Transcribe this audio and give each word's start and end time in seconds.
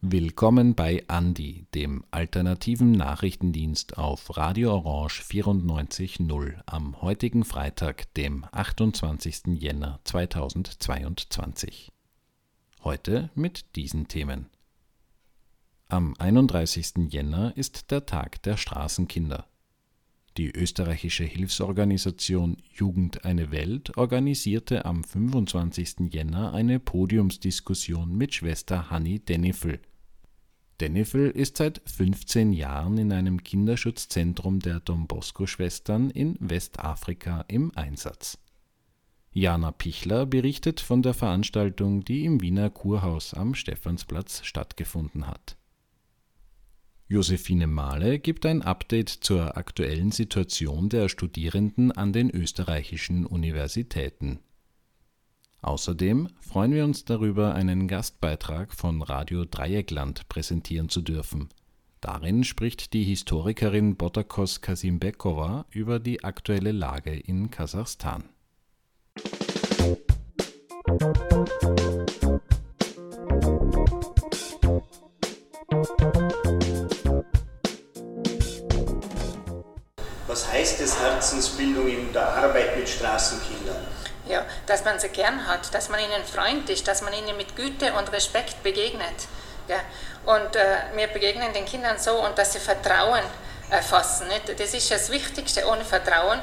Willkommen 0.00 0.74
bei 0.74 1.04
Andi, 1.06 1.66
dem 1.72 2.04
alternativen 2.10 2.90
Nachrichtendienst 2.90 3.96
auf 3.96 4.36
Radio 4.36 4.72
Orange 4.74 5.22
94.0 5.22 6.62
am 6.66 7.00
heutigen 7.00 7.44
Freitag, 7.44 8.12
dem 8.14 8.44
28. 8.50 9.42
Jänner 9.54 10.00
2022. 10.02 11.92
Heute 12.82 13.30
mit 13.36 13.76
diesen 13.76 14.08
Themen. 14.08 14.50
Am 15.88 16.14
31. 16.18 17.08
Jänner 17.08 17.56
ist 17.56 17.92
der 17.92 18.04
Tag 18.04 18.42
der 18.42 18.56
Straßenkinder. 18.56 19.46
Die 20.36 20.50
österreichische 20.50 21.24
Hilfsorganisation 21.24 22.58
Jugend 22.74 23.24
eine 23.24 23.50
Welt 23.50 23.96
organisierte 23.96 24.84
am 24.84 25.02
25. 25.02 26.12
Jänner 26.12 26.52
eine 26.52 26.78
Podiumsdiskussion 26.78 28.16
mit 28.16 28.34
Schwester 28.34 28.90
Hanni 28.90 29.20
Dennifel– 29.20 29.80
Dennifel 30.80 31.30
ist 31.30 31.56
seit 31.56 31.80
15 31.86 32.52
Jahren 32.52 32.98
in 32.98 33.10
einem 33.12 33.42
Kinderschutzzentrum 33.42 34.60
der 34.60 34.80
Don-Bosco-Schwestern 34.80 36.10
in 36.10 36.36
Westafrika 36.38 37.46
im 37.48 37.72
Einsatz. 37.74 38.38
Jana 39.32 39.70
Pichler 39.70 40.26
berichtet 40.26 40.80
von 40.80 41.02
der 41.02 41.14
Veranstaltung, 41.14 42.04
die 42.04 42.24
im 42.24 42.42
Wiener 42.42 42.68
Kurhaus 42.68 43.32
am 43.32 43.54
Stephansplatz 43.54 44.44
stattgefunden 44.44 45.26
hat. 45.26 45.56
Josephine 47.08 47.66
Mahle 47.66 48.18
gibt 48.18 48.46
ein 48.46 48.62
Update 48.62 49.08
zur 49.08 49.56
aktuellen 49.56 50.10
Situation 50.10 50.88
der 50.88 51.08
Studierenden 51.08 51.92
an 51.92 52.12
den 52.12 52.30
österreichischen 52.30 53.26
Universitäten 53.26 54.40
Außerdem 55.66 56.28
freuen 56.38 56.72
wir 56.72 56.84
uns 56.84 57.04
darüber, 57.04 57.56
einen 57.56 57.88
Gastbeitrag 57.88 58.72
von 58.72 59.02
Radio 59.02 59.44
Dreieckland 59.44 60.28
präsentieren 60.28 60.88
zu 60.88 61.02
dürfen. 61.02 61.48
Darin 62.00 62.44
spricht 62.44 62.92
die 62.92 63.02
Historikerin 63.02 63.96
Botakos 63.96 64.60
Kasimbekova 64.60 65.66
über 65.70 65.98
die 65.98 66.22
aktuelle 66.22 66.70
Lage 66.70 67.18
in 67.18 67.50
Kasachstan. 67.50 68.28
Was 80.36 80.52
heißt 80.52 80.82
es 80.82 81.00
Herzensbildung 81.00 81.88
in 81.88 82.12
der 82.12 82.28
Arbeit 82.28 82.76
mit 82.76 82.86
Straßenkindern? 82.86 83.86
Ja, 84.26 84.44
dass 84.66 84.84
man 84.84 85.00
sie 85.00 85.08
gern 85.08 85.46
hat, 85.46 85.72
dass 85.72 85.88
man 85.88 85.98
ihnen 85.98 86.22
Freund 86.26 86.68
ist, 86.68 86.86
dass 86.86 87.00
man 87.00 87.14
ihnen 87.14 87.38
mit 87.38 87.56
Güte 87.56 87.90
und 87.94 88.12
Respekt 88.12 88.62
begegnet. 88.62 89.28
Ja. 89.66 89.80
Und 90.26 90.54
äh, 90.54 90.76
wir 90.94 91.06
begegnen 91.06 91.54
den 91.54 91.64
Kindern 91.64 91.98
so 91.98 92.22
und 92.22 92.36
dass 92.36 92.52
sie 92.52 92.58
Vertrauen 92.58 93.22
erfassen. 93.70 94.28
Nicht? 94.28 94.60
Das 94.60 94.74
ist 94.74 94.90
das 94.90 95.10
Wichtigste. 95.10 95.66
Ohne 95.68 95.86
Vertrauen 95.86 96.38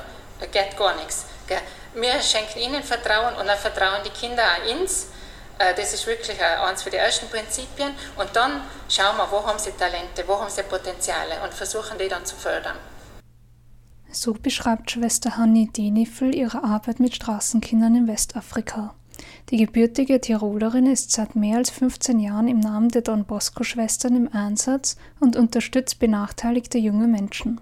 geht 0.51 0.75
gar 0.75 0.95
nichts. 0.95 1.25
Gell? 1.47 1.61
Wir 1.93 2.19
schenken 2.19 2.57
ihnen 2.57 2.81
Vertrauen 2.81 3.35
und 3.35 3.45
dann 3.45 3.59
vertrauen 3.59 4.01
die 4.03 4.09
Kinder 4.09 4.43
auch 4.43 4.71
uns. 4.75 5.09
Äh, 5.59 5.75
das 5.75 5.93
ist 5.93 6.07
wirklich 6.07 6.41
eines 6.41 6.81
für 6.81 6.89
die 6.89 6.97
ersten 6.97 7.29
Prinzipien. 7.29 7.95
Und 8.15 8.35
dann 8.35 8.67
schauen 8.89 9.17
wir, 9.17 9.29
wo 9.29 9.45
haben 9.45 9.59
sie 9.59 9.73
Talente, 9.73 10.27
wo 10.27 10.39
haben 10.39 10.49
sie 10.49 10.63
Potenziale 10.63 11.35
und 11.43 11.53
versuchen 11.53 11.99
die 11.99 12.07
dann 12.07 12.25
zu 12.25 12.35
fördern. 12.35 12.79
So 14.13 14.33
beschreibt 14.33 14.91
Schwester 14.91 15.37
Hanni 15.37 15.69
Denifel 15.75 16.35
ihre 16.35 16.63
Arbeit 16.63 16.99
mit 16.99 17.15
Straßenkindern 17.15 17.95
in 17.95 18.07
Westafrika. 18.07 18.93
Die 19.49 19.57
gebürtige 19.57 20.21
Tirolerin 20.21 20.85
ist 20.85 21.11
seit 21.11 21.35
mehr 21.35 21.57
als 21.57 21.71
15 21.71 22.19
Jahren 22.19 22.47
im 22.47 22.59
Namen 22.59 22.89
der 22.89 23.01
Don 23.01 23.25
Bosco-Schwestern 23.25 24.15
im 24.15 24.29
Einsatz 24.31 24.97
und 25.19 25.35
unterstützt 25.35 25.97
benachteiligte 25.97 26.77
junge 26.77 27.07
Menschen. 27.07 27.59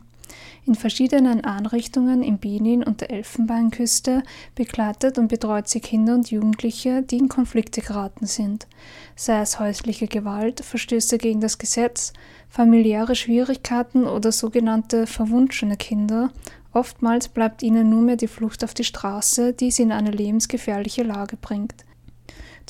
In 0.64 0.76
verschiedenen 0.76 1.44
Einrichtungen 1.44 2.22
in 2.22 2.38
Benin 2.38 2.84
und 2.84 3.02
der 3.02 3.10
Elfenbeinküste 3.10 4.22
begleitet 4.54 5.18
und 5.18 5.28
betreut 5.28 5.68
sie 5.68 5.80
Kinder 5.80 6.14
und 6.14 6.30
Jugendliche, 6.30 7.02
die 7.02 7.18
in 7.18 7.30
Konflikte 7.30 7.82
geraten 7.82 8.28
sind, 8.28 8.68
sei 9.16 9.42
es 9.42 9.60
häusliche 9.60 10.06
Gewalt, 10.06 10.64
Verstöße 10.64 11.18
gegen 11.18 11.42
das 11.42 11.58
Gesetz, 11.58 12.14
familiäre 12.48 13.16
Schwierigkeiten 13.16 14.06
oder 14.06 14.32
sogenannte 14.32 15.08
verwunschene 15.08 15.78
Kinder, 15.78 16.32
oftmals 16.74 17.28
bleibt 17.28 17.64
ihnen 17.64 17.90
nur 17.90 18.04
mehr 18.04 18.18
die 18.18 18.28
Flucht 18.28 18.64
auf 18.64 18.76
die 18.76 18.84
Straße, 18.84 19.54
die 19.54 19.72
sie 19.72 19.84
in 19.84 19.92
eine 19.92 20.12
lebensgefährliche 20.12 21.02
Lage 21.02 21.38
bringt. 21.38 21.86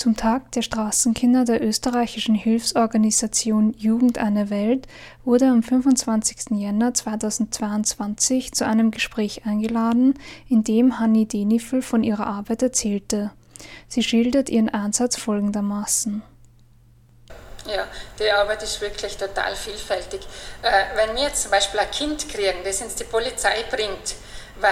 Zum 0.02 0.18
Tag 0.18 0.52
der 0.54 0.64
Straßenkinder 0.64 1.46
der 1.46 1.62
österreichischen 1.62 2.34
Hilfsorganisation 2.34 3.76
Jugend 3.78 4.18
eine 4.18 4.50
Welt 4.50 4.88
wurde 5.24 5.46
am 5.46 5.62
25. 5.62 6.58
Jänner 6.60 6.92
2022 6.96 8.52
zu 8.52 8.66
einem 8.66 8.90
Gespräch 8.90 9.46
eingeladen, 9.46 10.16
in 10.50 10.64
dem 10.64 10.98
Hanni 10.98 11.28
Denifel 11.28 11.84
von 11.84 12.04
ihrer 12.04 12.26
Arbeit 12.26 12.64
erzählte. 12.64 13.30
Sie 13.88 14.02
schildert 14.02 14.50
ihren 14.50 14.70
Einsatz 14.70 15.18
folgendermaßen. 15.18 16.24
Ja, 17.68 17.86
die 18.18 18.32
Arbeit 18.32 18.64
ist 18.64 18.82
wirklich 18.82 19.16
total 19.18 19.56
vielfältig. 19.56 20.22
Äh, 20.64 20.72
wenn 20.96 21.16
wir 21.16 21.26
jetzt 21.26 21.44
zum 21.44 21.52
Beispiel 21.52 21.80
ein 21.80 21.92
Kind 21.92 22.28
kriegen, 22.28 22.64
das 22.64 22.82
uns 22.82 22.96
die 22.96 23.04
Polizei 23.04 23.66
bringt, 23.70 24.16
weil, 24.60 24.72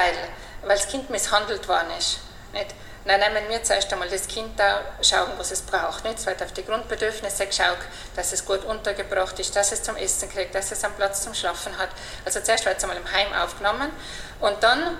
weil 0.63 0.75
das 0.75 0.87
Kind 0.87 1.07
misshandelt 1.11 1.67
worden 1.67 1.89
ist, 1.99 2.17
nicht? 2.51 2.73
Dann 3.09 3.19
nehmen 3.19 3.49
wir 3.49 3.63
zuerst 3.63 3.91
einmal 3.91 4.07
das 4.07 4.27
Kind 4.27 4.59
da, 4.59 4.81
schauen, 5.01 5.31
was 5.37 5.51
es 5.51 5.61
braucht. 5.61 6.03
Nicht? 6.03 6.23
Wird 6.25 6.43
auf 6.43 6.51
die 6.51 6.63
Grundbedürfnisse 6.63 7.47
geschaut, 7.47 7.79
dass 8.15 8.33
es 8.33 8.45
gut 8.45 8.63
untergebracht 8.65 9.39
ist, 9.39 9.55
dass 9.55 9.71
es 9.71 9.81
zum 9.81 9.95
Essen 9.95 10.29
kriegt, 10.29 10.53
dass 10.53 10.71
es 10.71 10.83
einen 10.83 10.93
Platz 10.93 11.23
zum 11.23 11.33
Schlafen 11.33 11.77
hat. 11.77 11.89
Also 12.23 12.39
zuerst 12.41 12.65
wird 12.65 12.77
es 12.77 12.83
einmal 12.83 12.97
im 12.97 13.11
Heim 13.11 13.33
aufgenommen 13.33 13.89
und 14.39 14.61
dann 14.61 14.97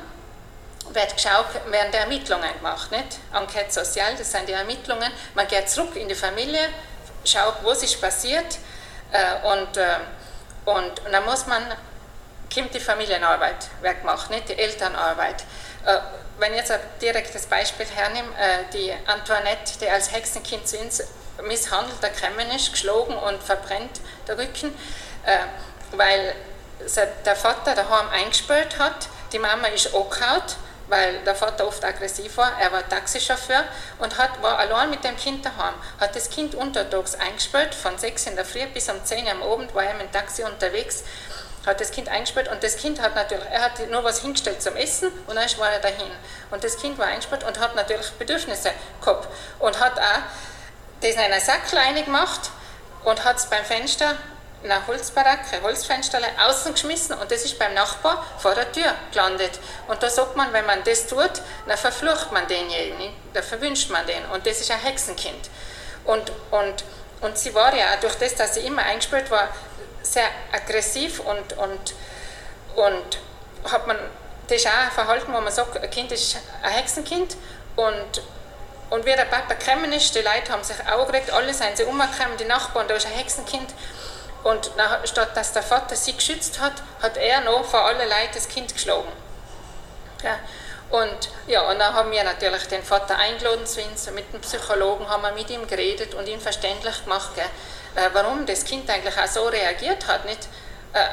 wird 0.92 1.16
geschaut, 1.16 1.46
werden 1.69 1.92
die 1.92 1.98
Ermittlungen 1.98 2.52
gemacht. 2.53 2.92
Nicht? 2.92 3.19
Enquete 3.34 3.72
Sozial, 3.72 4.16
das 4.16 4.31
sind 4.31 4.48
die 4.48 4.53
Ermittlungen. 4.53 5.12
Man 5.36 5.48
geht 5.48 5.69
zurück 5.69 5.96
in 5.96 6.08
die 6.08 6.16
Familie, 6.16 6.69
schaut, 7.25 7.56
was 7.64 7.84
ist 7.84 8.02
passiert 8.02 8.58
äh, 9.12 9.48
und, 9.48 9.78
äh, 9.78 9.98
und, 10.66 11.06
und 11.06 11.12
dann 11.12 11.25
muss 11.25 11.46
man, 11.46 11.64
kommt 12.52 12.74
die 12.74 12.80
Familienarbeit 12.80 13.68
wird 13.81 14.00
gemacht, 14.00 14.30
nicht 14.31 14.50
die 14.50 14.58
Elternarbeit. 14.58 15.44
Wenn 16.40 16.54
ich 16.54 16.60
jetzt 16.60 16.72
ein 16.72 16.80
direktes 17.02 17.46
Beispiel 17.48 17.86
hernehme, 17.86 18.30
äh, 18.30 18.64
die 18.74 18.94
Antoinette, 19.08 19.78
die 19.82 19.90
als 19.90 20.12
Hexenkind 20.12 20.68
zu 20.68 20.78
uns 20.80 21.04
misshandelt 21.44 22.02
erkommen 22.02 22.50
ist, 22.56 22.72
geschlagen 22.72 23.14
und 23.16 23.44
verbrennt 23.44 24.00
der 24.28 24.38
Rücken, 24.38 24.74
äh, 25.26 25.38
weil 25.98 26.34
der 27.26 27.36
Vater 27.36 27.76
daheim 27.76 28.10
eingesperrt 28.10 28.80
hat, 28.80 29.10
die 29.34 29.40
Mama 29.40 29.68
ist 29.68 29.94
angehauen 29.94 30.44
weil 30.90 31.20
der 31.20 31.36
Vater 31.36 31.68
oft 31.68 31.84
aggressiv 31.86 32.38
war. 32.38 32.60
Er 32.60 32.72
war 32.72 32.88
Taxichauffeur 32.88 33.64
und 34.00 34.18
hat, 34.18 34.42
war 34.42 34.58
allein 34.58 34.90
mit 34.90 35.04
dem 35.04 35.16
Kind 35.16 35.46
daheim. 35.46 35.76
Hat 36.00 36.16
das 36.16 36.30
Kind 36.30 36.56
untertags 36.56 37.16
eingesperrt, 37.16 37.76
von 37.76 37.98
6 37.98 38.28
in 38.28 38.36
der 38.36 38.46
Früh 38.46 38.66
bis 38.74 38.90
um 38.90 39.04
10 39.04 39.28
am 39.28 39.44
Abend 39.44 39.74
war 39.74 39.84
er 39.84 39.94
mit 39.94 40.08
dem 40.08 40.12
Taxi 40.12 40.44
unterwegs, 40.44 41.04
hat 41.66 41.81
das 41.81 41.92
Kind 41.92 42.09
eingesperrt 42.09 42.47
und 42.50 42.64
das 42.64 42.78
Kind 42.78 43.02
hat 43.02 43.16
natürlich, 43.16 43.46
er 43.52 43.62
hat 43.62 43.90
nur 43.90 44.03
was 44.03 44.22
hingestellt 44.22 44.62
zum 44.62 44.75
Essen 44.75 45.12
und 45.28 45.36
dann 45.36 45.50
war 45.58 45.72
er 45.72 45.80
dahin. 45.80 46.12
Und 46.52 46.64
das 46.64 46.78
Kind 46.78 46.97
war 46.97 47.08
eingesperrt 47.08 47.44
und 47.44 47.59
hat 47.59 47.75
natürlich 47.75 48.09
Bedürfnisse 48.12 48.72
gehabt 49.02 49.28
und 49.59 49.80
hat 49.80 50.00
auch 50.00 50.22
das 51.02 51.12
in 51.12 51.19
einer 51.19 51.40
Sackleine 51.40 52.03
gemacht 52.03 52.52
und 53.03 53.24
hat 53.24 53.38
es 53.38 53.46
beim 53.46 53.64
Fenster 53.64 54.16
eine 54.64 54.86
Holzbaracke, 54.88 55.62
Holzfensterle 55.64 56.28
außen 56.46 56.74
geschmissen 56.74 57.16
und 57.18 57.31
das 57.31 57.46
ist 57.46 57.57
beim 57.57 57.74
Nachbar 57.74 58.25
vor 58.39 58.56
der 58.56 58.72
Tür 58.72 58.94
gelandet. 59.12 59.60
Und 59.88 60.04
da 60.04 60.10
sagt 60.10 60.36
man, 60.36 60.51
wenn 60.51 60.66
man 60.66 60.84
das 60.84 61.07
tut, 61.07 61.31
dann 61.66 61.78
verflucht 61.78 62.31
man 62.31 62.45
denjenigen, 62.48 63.13
dann 63.34 63.44
verwünscht 63.44 63.89
man 63.89 64.06
den. 64.06 64.25
Und 64.34 64.45
das 64.45 64.60
ist 64.60 64.69
ein 64.72 64.80
Hexenkind. 64.80 65.50
Und, 66.04 66.31
und, 66.51 66.84
und 67.22 67.38
sie 67.38 67.54
war 67.54 67.74
ja 67.74 67.95
durch 68.01 68.16
das, 68.16 68.36
dass 68.36 68.56
sie 68.56 68.62
immer 68.62 68.84
eingesperrt 68.84 69.31
war, 69.31 69.48
sehr 70.01 70.28
aggressiv 70.51 71.19
und, 71.19 71.57
und, 71.57 71.94
und 72.75 73.19
hat 73.72 73.88
man, 73.88 73.98
das 74.48 74.57
ist 74.57 74.68
auch 74.68 74.86
ein 74.86 74.92
Verhalten, 74.92 75.34
wo 75.34 75.42
man 75.42 75.51
sagt, 75.51 75.78
ein 75.78 75.90
Kind 75.90 76.12
ist 76.12 76.38
ein 76.63 76.72
Hexenkind 76.72 77.36
und 77.75 78.22
und 78.90 79.06
wie 79.06 79.16
der 79.16 79.25
Papa 79.25 79.54
gekommen 79.54 79.94
ist, 79.94 80.16
die 80.16 80.19
Leute 80.19 80.51
haben 80.51 80.63
sich 80.63 80.78
aufgeregt, 80.92 81.31
alle 81.31 81.54
sind 81.54 81.78
sie 81.78 81.84
umgekommen, 81.84 82.38
die 82.40 82.46
Nachbarn, 82.46 82.88
da 82.88 82.96
ist 82.96 83.06
ein 83.06 83.13
Hexenkind. 83.13 83.72
Und 84.44 84.72
statt 85.04 85.36
dass 85.36 85.54
der 85.54 85.63
Vater 85.63 85.96
sie 85.96 86.16
geschützt 86.16 86.60
hat, 86.60 86.74
hat 87.01 87.18
er 87.18 87.42
noch 87.42 87.66
vor 87.66 87.81
aller 87.86 88.06
Leute 88.06 88.34
das 88.36 88.48
Kind 88.48 88.74
geschlagen. 88.74 89.12
Ja. 90.24 90.40
Und 90.90 91.30
ja, 91.46 91.69
und 91.69 91.78
dann 91.78 91.94
haben 91.94 92.10
wir 92.10 92.24
natürlich 92.24 92.68
den 92.68 92.81
Vater 92.81 93.16
eingeladen 93.16 93.68
zu 93.68 93.81
uns, 93.81 94.10
mit 94.10 94.34
dem 94.34 94.42
Psychologen 94.42 95.07
haben 95.07 95.22
wir 95.22 95.34
mit 95.34 95.50
ihm 95.51 95.68
geredet 95.68 96.16
und 96.16 96.28
ihn 96.28 96.42
verständlich 96.42 97.04
gemacht, 97.04 97.36
gell, 97.36 97.46
äh, 97.95 98.09
warum 98.13 98.45
das 98.45 98.63
Kind 98.63 98.89
eigentlich 98.89 99.18
auch 99.18 99.27
so 99.27 99.47
reagiert 99.47 100.07
hat. 100.07 100.25
Nicht? 100.25 100.47
Äh, 100.94 101.06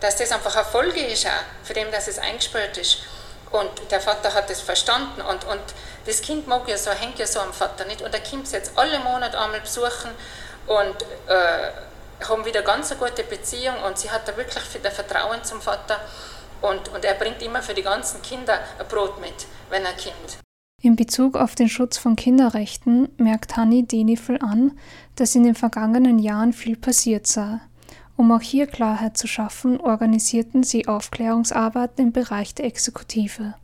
dass 0.00 0.16
das 0.16 0.32
einfach 0.32 0.54
eine 0.54 0.64
Folge 0.64 1.00
ist, 1.00 1.26
auch, 1.26 1.30
für 1.62 1.72
dem, 1.72 1.90
dass 1.90 2.08
es 2.08 2.18
eingesperrt 2.18 2.76
ist. 2.76 2.98
Und 3.50 3.70
der 3.90 4.00
Vater 4.00 4.34
hat 4.34 4.50
das 4.50 4.60
verstanden 4.60 5.20
und, 5.22 5.44
und 5.44 5.62
das 6.06 6.20
Kind 6.20 6.46
mag 6.48 6.68
ja 6.68 6.76
so, 6.76 6.90
hängt 6.90 7.18
ja 7.18 7.26
so 7.26 7.40
am 7.40 7.52
Vater 7.52 7.84
nicht. 7.84 8.02
Und 8.02 8.12
er 8.12 8.20
kommt 8.20 8.48
sie 8.48 8.56
jetzt 8.56 8.72
alle 8.76 8.98
Monate 8.98 9.38
einmal 9.38 9.60
besuchen 9.60 10.10
und 10.66 11.02
äh, 11.28 11.70
haben 12.28 12.44
wieder 12.44 12.62
ganz 12.62 12.90
eine 12.90 13.00
gute 13.00 13.22
Beziehung 13.24 13.82
und 13.82 13.98
sie 13.98 14.10
hat 14.10 14.26
da 14.26 14.36
wirklich 14.36 14.64
viel 14.64 14.80
Vertrauen 14.82 15.42
zum 15.44 15.62
Vater 15.62 16.00
und, 16.60 16.88
und 16.90 17.04
er 17.04 17.14
bringt 17.14 17.42
immer 17.42 17.62
für 17.62 17.74
die 17.74 17.82
ganzen 17.82 18.22
Kinder 18.22 18.58
ein 18.78 18.86
Brot 18.88 19.20
mit, 19.20 19.46
wenn 19.70 19.84
er 19.84 19.92
kommt. 19.92 20.43
In 20.84 20.96
Bezug 20.96 21.38
auf 21.38 21.54
den 21.54 21.70
Schutz 21.70 21.96
von 21.96 22.14
Kinderrechten 22.14 23.08
merkt 23.16 23.56
Hanni 23.56 23.86
Denifel 23.86 24.38
an, 24.42 24.78
dass 25.16 25.34
in 25.34 25.42
den 25.42 25.54
vergangenen 25.54 26.18
Jahren 26.18 26.52
viel 26.52 26.76
passiert 26.76 27.26
sei. 27.26 27.58
Um 28.18 28.30
auch 28.30 28.42
hier 28.42 28.66
Klarheit 28.66 29.16
zu 29.16 29.26
schaffen, 29.26 29.80
organisierten 29.80 30.62
sie 30.62 30.86
Aufklärungsarbeiten 30.86 32.08
im 32.08 32.12
Bereich 32.12 32.54
der 32.54 32.66
Exekutive. 32.66 33.54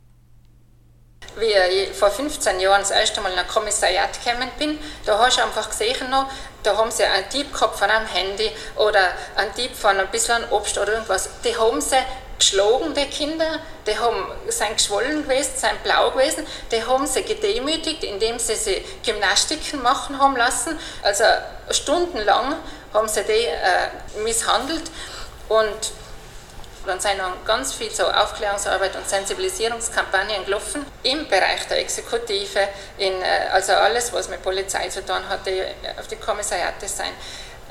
Wie 1.37 1.45
ich 1.45 1.89
vor 1.91 2.09
15 2.09 2.59
Jahren 2.59 2.81
das 2.81 2.89
erste 2.89 3.21
Mal 3.21 3.33
in 3.33 3.37
ein 3.37 3.47
Kommissariat 3.47 4.19
gekommen 4.23 4.49
bin, 4.57 4.79
da 5.05 5.19
hast 5.19 5.37
du 5.37 5.43
einfach 5.43 5.69
gesehen 5.69 6.09
noch, 6.09 6.25
da 6.63 6.75
haben 6.75 6.89
sie 6.89 7.03
einen 7.03 7.29
Dieb 7.31 7.53
gehabt 7.53 7.77
von 7.77 7.87
einem 7.87 8.07
Handy 8.07 8.49
oder 8.77 9.11
einen 9.35 9.53
Dieb 9.55 9.75
von 9.75 9.95
ein 9.95 10.09
bisschen 10.09 10.43
Obst 10.49 10.75
oder 10.79 10.93
irgendwas. 10.93 11.29
Die 11.43 11.55
haben 11.55 11.81
sie 11.81 11.97
geschlagen, 12.41 12.93
die 12.95 13.05
Kinder, 13.05 13.59
die 13.85 13.97
haben, 13.97 14.25
sind 14.47 14.73
geschwollen 14.73 15.23
gewesen, 15.23 15.51
sind 15.55 15.83
blau 15.83 16.09
gewesen, 16.11 16.45
die 16.71 16.83
haben 16.83 17.05
sie 17.05 17.23
gedemütigt, 17.23 18.03
indem 18.03 18.39
sie 18.39 18.55
sie 18.55 18.83
Gymnastiken 19.05 19.81
machen 19.81 20.19
haben 20.19 20.35
lassen. 20.35 20.77
Also 21.03 21.23
stundenlang 21.69 22.55
haben 22.93 23.07
sie 23.07 23.23
die 23.23 23.45
äh, 23.45 24.21
misshandelt 24.23 24.89
und 25.49 25.91
dann 26.87 26.99
sind 26.99 27.19
dann 27.19 27.33
ganz 27.45 27.73
viel 27.73 27.91
so 27.91 28.07
Aufklärungsarbeit 28.07 28.95
und 28.95 29.07
Sensibilisierungskampagnen 29.07 30.43
gelaufen 30.45 30.83
im 31.03 31.27
Bereich 31.27 31.67
der 31.69 31.77
Exekutive, 31.77 32.67
in, 32.97 33.21
äh, 33.21 33.49
also 33.51 33.73
alles, 33.73 34.11
was 34.13 34.29
mit 34.29 34.41
Polizei 34.41 34.89
zu 34.89 35.05
tun 35.05 35.29
hat, 35.29 35.45
die 35.45 35.61
auf 35.99 36.07
die 36.07 36.15
Kommissariate 36.15 36.87
sein, 36.87 37.11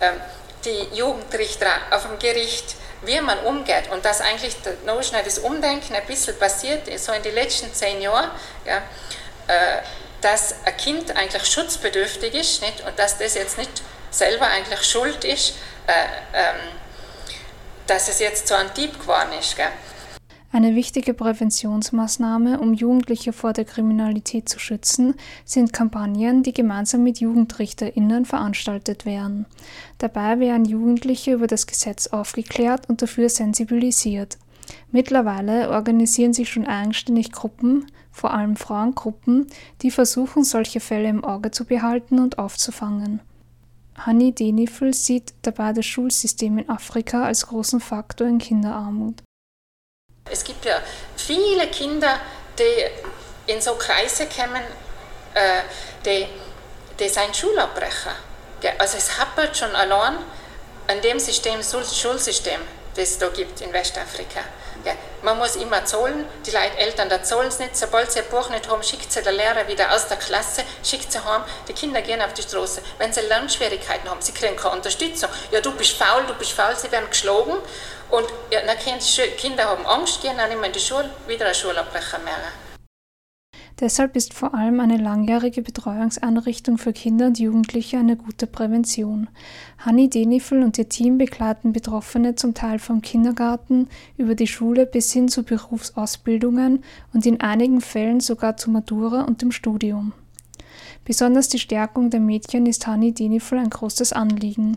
ähm, 0.01 0.21
die 0.65 0.97
Jugendrichter 0.97 1.71
auf 1.91 2.07
dem 2.07 2.19
Gericht, 2.19 2.77
wie 3.03 3.21
man 3.21 3.39
umgeht 3.41 3.91
und 3.91 4.05
dass 4.05 4.21
eigentlich 4.21 4.57
noch 4.85 5.01
das 5.01 5.39
Umdenken 5.39 5.95
ein 5.95 6.07
bisschen 6.07 6.39
passiert 6.39 6.83
so 6.99 7.13
in 7.13 7.23
den 7.23 7.35
letzten 7.35 7.73
zehn 7.73 8.01
Jahren, 8.01 8.31
ja, 8.67 8.79
äh, 9.47 9.83
dass 10.21 10.55
ein 10.65 10.77
Kind 10.77 11.17
eigentlich 11.17 11.47
schutzbedürftig 11.47 12.35
ist 12.35 12.63
nicht? 12.63 12.83
und 12.87 12.99
dass 12.99 13.17
das 13.17 13.35
jetzt 13.35 13.57
nicht 13.57 13.83
selber 14.11 14.47
eigentlich 14.47 14.83
schuld 14.83 15.25
ist, 15.25 15.55
äh, 15.87 15.93
ähm, 16.35 16.57
dass 17.87 18.09
es 18.09 18.19
jetzt 18.19 18.47
so 18.47 18.55
ein 18.55 18.73
Dieb 18.75 19.01
geworden 19.01 19.33
ist. 19.39 19.57
Gell? 19.57 19.69
Eine 20.53 20.75
wichtige 20.75 21.15
Präventionsmaßnahme, 21.15 22.59
um 22.59 22.75
Jugendliche 22.75 23.33
vor 23.33 23.53
der 23.53 23.65
Kriminalität 23.65 24.49
zu 24.49 24.59
schützen, 24.59 25.15
sind 25.45 25.73
Kampagnen, 25.73 26.43
die 26.43 26.53
gemeinsam 26.53 27.05
mit 27.05 27.21
JugendrichterInnen 27.21 28.25
veranstaltet 28.25 29.07
werden. 29.07 29.47
Dabei 29.99 30.41
werden 30.41 30.65
Jugendliche 30.65 31.35
über 31.35 31.47
das 31.47 31.69
Gesetz 31.69 32.09
aufgeklärt 32.09 32.89
und 32.89 33.01
dafür 33.01 33.29
sensibilisiert. 33.29 34.39
Mittlerweile 34.91 35.71
organisieren 35.71 36.33
sich 36.33 36.51
schon 36.51 36.67
eigenständig 36.67 37.31
Gruppen, 37.31 37.87
vor 38.11 38.35
allem 38.35 38.57
Frauengruppen, 38.57 39.47
die 39.83 39.93
versuchen, 39.93 40.43
solche 40.43 40.81
Fälle 40.81 41.09
im 41.09 41.25
Auge 41.25 41.53
zu 41.53 41.65
behalten 41.65 42.19
und 42.19 42.39
aufzufangen. 42.39 43.21
Hanni 43.95 44.33
Denifel 44.33 44.95
sieht 44.95 45.33
dabei 45.43 45.73
das 45.73 45.87
Schulsystem 45.87 46.59
in 46.59 46.69
Afrika 46.69 47.23
als 47.23 47.47
großen 47.47 47.79
Faktor 47.79 48.27
in 48.27 48.39
Kinderarmut. 48.39 49.23
Es 50.31 50.45
gibt 50.45 50.65
ja 50.65 50.81
viele 51.17 51.67
Kinder, 51.69 52.21
die 52.59 53.53
in 53.53 53.61
so 53.61 53.75
Kreise 53.75 54.27
kommen, 54.27 54.63
äh, 55.35 55.63
die, 56.05 56.29
die 56.99 57.09
sind 57.09 57.37
Schulabbrecher. 57.37 58.15
Also 58.79 58.99
es 58.99 59.19
hapert 59.19 59.57
schon 59.57 59.75
allein 59.75 60.19
an 60.87 61.01
dem 61.03 61.19
System, 61.19 61.61
Schulsystem, 61.63 62.61
das 62.95 63.11
es 63.11 63.19
da 63.19 63.29
gibt 63.29 63.61
in 63.61 63.73
Westafrika. 63.73 64.41
Ja, 64.85 64.93
man 65.23 65.39
muss 65.39 65.57
immer 65.57 65.85
zahlen, 65.85 66.27
die 66.47 66.51
Leute, 66.51 66.79
Eltern, 66.79 67.09
da 67.09 67.23
zahlen 67.23 67.49
es 67.49 67.59
nicht. 67.59 67.77
Sobald 67.77 68.11
sie 68.11 68.21
ein 68.21 68.29
Buch 68.31 68.49
nicht 68.51 68.69
haben, 68.69 68.83
schickt 68.83 69.13
sie 69.13 69.23
der 69.23 69.33
Lehrer 69.33 69.69
wieder 69.69 69.95
aus 69.95 70.09
der 70.09 70.17
Klasse, 70.17 70.63
schickt 70.83 71.13
sie 71.13 71.23
heim. 71.23 71.43
Die 71.69 71.73
Kinder 71.73 72.01
gehen 72.01 72.23
auf 72.23 72.33
die 72.33 72.43
Straße. 72.43 72.83
Wenn 72.99 73.13
sie 73.13 73.21
Lernschwierigkeiten 73.21 74.09
haben, 74.09 74.23
sie 74.23 74.33
kriegen 74.33 74.57
keine 74.57 74.77
Unterstützung. 74.77 75.29
Ja, 75.51 75.61
du 75.61 75.73
bist 75.73 75.93
faul, 75.93 76.25
du 76.27 76.35
bist 76.35 76.53
faul, 76.53 76.75
sie 76.77 76.91
werden 76.91 77.11
geschlagen. 77.11 77.59
Und 78.11 78.29
ja, 78.51 78.61
dann 78.63 78.77
die 78.79 79.31
Kinder 79.37 79.65
haben 79.65 79.87
Angst, 79.87 80.23
gehen 80.23 80.37
dann 80.37 80.49
mehr 80.49 80.65
in 80.65 80.73
die 80.73 80.81
Schule, 80.81 81.11
wieder 81.27 81.47
ein 81.47 81.55
Schulabbrecher 81.55 82.19
mehr. 82.19 82.35
Deshalb 83.81 84.15
ist 84.15 84.35
vor 84.35 84.53
allem 84.55 84.79
eine 84.79 84.99
langjährige 84.99 85.63
Betreuungseinrichtung 85.63 86.77
für 86.77 86.93
Kinder 86.93 87.29
und 87.29 87.39
Jugendliche 87.39 87.97
eine 87.97 88.15
gute 88.15 88.47
Prävention. 88.47 89.31
Hanni 89.79 90.11
Denifel 90.11 90.63
und 90.63 90.77
ihr 90.77 90.91
Team 90.91 91.17
begleiten 91.17 91.73
Betroffene 91.73 92.35
zum 92.35 92.53
Teil 92.53 92.79
vom 92.79 93.01
Kindergarten 93.01 93.89
über 94.19 94.35
die 94.35 94.47
Schule 94.47 94.85
bis 94.85 95.13
hin 95.13 95.29
zu 95.29 95.45
Berufsausbildungen 95.45 96.85
und 97.15 97.25
in 97.25 97.41
einigen 97.41 97.81
Fällen 97.81 98.21
sogar 98.21 98.59
zu 98.59 98.71
Matura 98.71 99.23
und 99.23 99.41
dem 99.41 99.51
Studium. 99.51 100.13
Besonders 101.07 101.49
die 101.49 101.59
Stärkung 101.59 102.11
der 102.11 102.21
Mädchen 102.21 102.67
ist 102.67 102.87
Hanni 102.87 103.13
Denifel 103.13 103.59
ein 103.59 103.71
großes 103.71 104.13
Anliegen. 104.13 104.77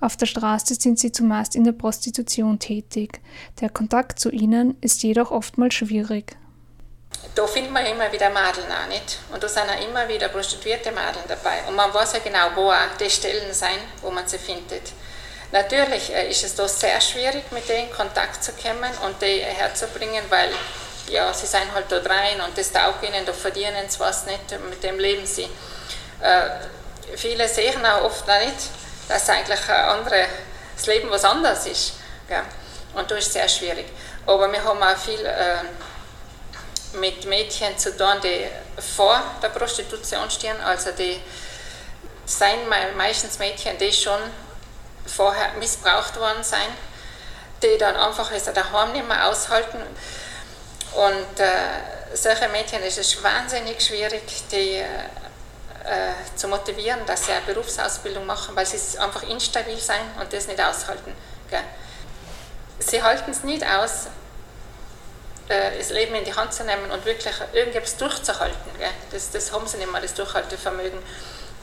Auf 0.00 0.16
der 0.16 0.26
Straße 0.26 0.74
sind 0.74 0.98
sie 0.98 1.12
zumeist 1.12 1.54
in 1.54 1.62
der 1.62 1.72
Prostitution 1.72 2.58
tätig. 2.58 3.20
Der 3.60 3.70
Kontakt 3.70 4.18
zu 4.18 4.28
ihnen 4.30 4.74
ist 4.80 5.04
jedoch 5.04 5.30
oftmals 5.30 5.74
schwierig 5.74 6.36
da 7.34 7.46
findet 7.46 7.72
man 7.72 7.86
immer 7.86 8.10
wieder 8.10 8.30
Madeln 8.30 8.70
auch 8.70 8.88
nicht. 8.88 9.18
Und 9.32 9.42
da 9.42 9.48
sind 9.48 9.68
auch 9.68 9.80
immer 9.82 10.08
wieder 10.08 10.28
prostituierte 10.28 10.90
Madeln 10.92 11.24
dabei. 11.28 11.62
Und 11.68 11.76
man 11.76 11.92
weiß 11.92 12.14
ja 12.14 12.18
genau, 12.20 12.48
wo 12.54 12.70
auch 12.70 12.96
die 12.98 13.10
Stellen 13.10 13.52
sind, 13.52 13.80
wo 14.02 14.10
man 14.10 14.26
sie 14.26 14.38
findet. 14.38 14.92
Natürlich 15.52 16.14
äh, 16.14 16.30
ist 16.30 16.44
es 16.44 16.54
da 16.54 16.68
sehr 16.68 17.00
schwierig, 17.00 17.50
mit 17.50 17.68
denen 17.68 17.88
in 17.88 17.92
Kontakt 17.94 18.42
zu 18.42 18.52
kommen 18.52 18.90
und 19.04 19.20
die 19.20 19.40
herzubringen, 19.40 20.24
weil 20.28 20.50
ja, 21.08 21.32
sie 21.34 21.46
sind 21.46 21.74
halt 21.74 21.86
da 21.90 21.96
rein 21.96 22.40
und 22.40 22.56
das 22.56 22.70
taugt 22.70 23.02
ihnen, 23.02 23.26
da 23.26 23.32
verdienen 23.32 23.88
sie 23.88 23.98
was 23.98 24.26
nicht, 24.26 24.50
mit 24.68 24.82
dem 24.82 24.98
leben 24.98 25.26
sie. 25.26 25.48
Äh, 26.20 27.16
viele 27.16 27.48
sehen 27.48 27.84
auch 27.84 28.04
oft 28.04 28.26
noch 28.28 28.38
nicht, 28.38 28.56
dass 29.08 29.28
eigentlich 29.28 29.68
ein 29.68 29.84
anderes 29.84 30.26
das 30.76 30.86
Leben 30.86 31.10
was 31.10 31.24
anderes 31.24 31.66
ist. 31.66 31.92
Gell? 32.26 32.42
Und 32.94 33.10
da 33.10 33.16
ist 33.16 33.26
es 33.26 33.32
sehr 33.34 33.48
schwierig. 33.48 33.86
Aber 34.26 34.50
wir 34.50 34.64
haben 34.64 34.82
auch 34.82 34.96
viel 34.96 35.24
äh, 35.24 35.58
mit 36.94 37.24
Mädchen 37.26 37.76
zu 37.78 37.96
tun, 37.96 38.20
die 38.22 38.46
vor 38.80 39.22
der 39.42 39.48
Prostitution 39.48 40.30
stehen, 40.30 40.60
also 40.60 40.90
die 40.92 41.20
sind 42.26 42.68
meistens 42.96 43.38
Mädchen, 43.38 43.76
die 43.78 43.92
schon 43.92 44.20
vorher 45.06 45.52
missbraucht 45.58 46.18
worden 46.18 46.42
sind, 46.42 46.70
die 47.62 47.76
dann 47.78 47.96
einfach 47.96 48.30
es 48.32 48.44
daheim 48.44 48.92
nicht 48.92 49.06
mehr 49.06 49.28
aushalten. 49.28 49.82
Und 50.92 51.40
äh, 51.40 51.50
solche 52.14 52.48
Mädchen 52.48 52.82
ist 52.82 52.98
es 52.98 53.22
wahnsinnig 53.22 53.80
schwierig, 53.80 54.22
die 54.50 54.76
äh, 54.76 56.36
zu 56.36 56.48
motivieren, 56.48 57.04
dass 57.06 57.26
sie 57.26 57.32
eine 57.32 57.42
Berufsausbildung 57.42 58.26
machen, 58.26 58.54
weil 58.54 58.66
sie 58.66 58.98
einfach 58.98 59.22
instabil 59.22 59.78
sind 59.78 60.20
und 60.20 60.32
das 60.32 60.46
nicht 60.46 60.60
aushalten. 60.60 61.14
Gell. 61.48 61.60
Sie 62.78 63.02
halten 63.02 63.30
es 63.30 63.44
nicht 63.44 63.64
aus, 63.64 64.06
äh, 65.50 65.76
das 65.76 65.90
Leben 65.90 66.14
in 66.14 66.24
die 66.24 66.32
Hand 66.32 66.54
zu 66.54 66.64
nehmen 66.64 66.90
und 66.90 67.04
wirklich 67.04 67.34
irgendetwas 67.52 67.96
durchzuhalten. 67.96 68.70
Das, 69.10 69.30
das 69.30 69.52
haben 69.52 69.66
sie 69.66 69.78
nicht 69.78 69.90
mehr, 69.90 70.00
das 70.00 70.14
Durchhaltevermögen. 70.14 70.98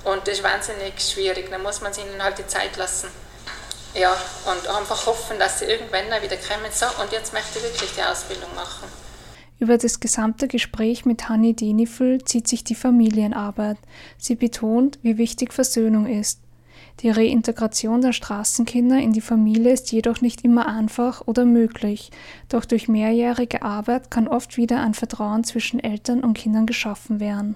Und 0.04 0.28
das 0.28 0.36
ist 0.36 0.44
wahnsinnig 0.44 1.00
schwierig. 1.00 1.50
Da 1.50 1.58
muss 1.58 1.82
man 1.82 1.94
ihnen 1.94 2.22
halt 2.22 2.38
die 2.38 2.48
Zeit 2.48 2.76
lassen. 2.78 3.08
Ja, 3.94 4.16
und 4.46 4.68
einfach 4.68 5.06
hoffen, 5.08 5.40
dass 5.40 5.60
sie 5.60 5.66
irgendwann 5.66 6.06
wieder 6.22 6.38
kommen. 6.38 6.72
So, 6.72 6.86
und 7.02 7.12
jetzt 7.12 7.34
möchte 7.34 7.60
ich 7.60 7.64
wirklich 7.64 7.92
die 7.96 8.04
Ausbildung 8.04 8.54
machen. 8.54 8.88
Über 9.60 9.78
das 9.78 10.00
gesamte 10.00 10.48
Gespräch 10.48 11.06
mit 11.06 11.30
Hanni 11.30 11.56
Denifel 11.56 12.24
zieht 12.24 12.48
sich 12.48 12.64
die 12.64 12.76
Familienarbeit. 12.76 13.78
Sie 14.18 14.36
betont, 14.36 15.00
wie 15.02 15.18
wichtig 15.18 15.52
Versöhnung 15.52 16.06
ist. 16.06 16.40
Die 17.02 17.12
Reintegration 17.12 18.02
der 18.02 18.12
Straßenkinder 18.12 18.98
in 18.98 19.14
die 19.14 19.22
Familie 19.22 19.72
ist 19.72 19.92
jedoch 19.92 20.22
nicht 20.22 20.44
immer 20.44 20.68
einfach 20.68 21.22
oder 21.28 21.46
möglich, 21.46 22.10
doch 22.50 22.66
durch 22.66 22.88
mehrjährige 22.88 23.62
Arbeit 23.62 24.10
kann 24.10 24.28
oft 24.28 24.58
wieder 24.58 24.80
ein 24.80 24.96
Vertrauen 24.96 25.44
zwischen 25.44 25.80
Eltern 25.80 26.24
und 26.24 26.34
Kindern 26.34 26.66
geschaffen 26.66 27.20
werden. 27.20 27.56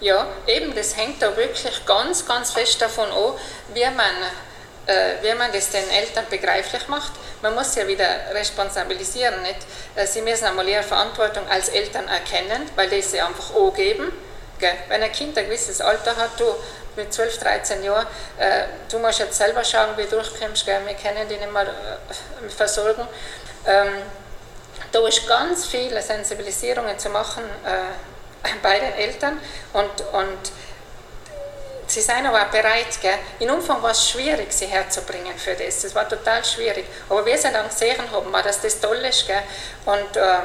Ja, 0.00 0.26
eben, 0.48 0.74
das 0.74 0.96
hängt 0.96 1.22
da 1.22 1.36
wirklich 1.36 1.86
ganz, 1.86 2.26
ganz 2.26 2.50
fest 2.50 2.82
davon 2.82 3.04
an, 3.04 3.34
wie 3.74 3.84
man, 3.84 4.16
äh, 4.86 5.22
wie 5.22 5.38
man 5.38 5.52
das 5.52 5.70
den 5.70 5.88
Eltern 5.90 6.24
begreiflich 6.28 6.88
macht. 6.88 7.12
Man 7.42 7.54
muss 7.54 7.76
ja 7.76 7.86
wieder 7.86 8.08
responsabilisieren. 8.32 9.40
Nicht? 9.42 9.58
Äh, 9.94 10.06
sie 10.06 10.22
müssen 10.22 10.46
einmal 10.46 10.66
ihre 10.66 10.82
Verantwortung 10.82 11.46
als 11.48 11.68
Eltern 11.68 12.08
erkennen, 12.08 12.62
weil 12.74 12.88
die 12.90 13.02
sie 13.02 13.20
einfach 13.20 13.54
angeben. 13.54 14.10
Gell? 14.58 14.74
Wenn 14.88 15.02
ein 15.02 15.12
Kind 15.12 15.36
ein 15.38 15.44
gewisses 15.44 15.80
Alter 15.80 16.16
hat, 16.16 16.40
du, 16.40 16.44
mit 16.96 17.12
12, 17.12 17.38
13 17.38 17.84
Jahren, 17.84 18.06
äh, 18.38 18.64
du 18.90 18.98
musst 18.98 19.18
jetzt 19.18 19.36
selber 19.36 19.64
schauen, 19.64 19.96
wie 19.96 20.04
du 20.04 20.10
durchkommst, 20.10 20.64
gell? 20.64 20.80
wir 20.86 20.94
können 20.94 21.28
dich 21.28 21.40
nicht 21.40 21.52
mehr 21.52 21.62
äh, 21.62 22.48
versorgen. 22.48 23.06
Ähm, 23.66 24.02
da 24.92 25.08
ist 25.08 25.26
ganz 25.26 25.66
viele 25.66 26.00
Sensibilisierungen 26.00 26.98
zu 26.98 27.08
machen 27.08 27.42
äh, 27.64 28.48
bei 28.62 28.78
den 28.78 28.94
Eltern 28.94 29.40
und, 29.72 30.00
und 30.12 30.52
sie 31.86 32.00
sind 32.00 32.26
aber 32.26 32.42
auch 32.42 32.50
bereit. 32.50 33.00
Gell? 33.00 33.18
In 33.40 33.50
Umfang 33.50 33.82
war 33.82 33.90
es 33.90 34.08
schwierig, 34.08 34.52
sie 34.52 34.66
herzubringen 34.66 35.36
für 35.36 35.54
das. 35.54 35.82
Das 35.82 35.94
war 35.94 36.08
total 36.08 36.44
schwierig. 36.44 36.86
Aber 37.08 37.24
wir 37.26 37.36
sind 37.38 37.54
dann 37.54 37.68
gesehen 37.68 38.10
haben, 38.12 38.32
dass 38.32 38.60
das 38.60 38.80
toll 38.80 38.98
ist. 38.98 39.26
Gell? 39.26 39.42
Und, 39.84 40.16
ähm, 40.16 40.42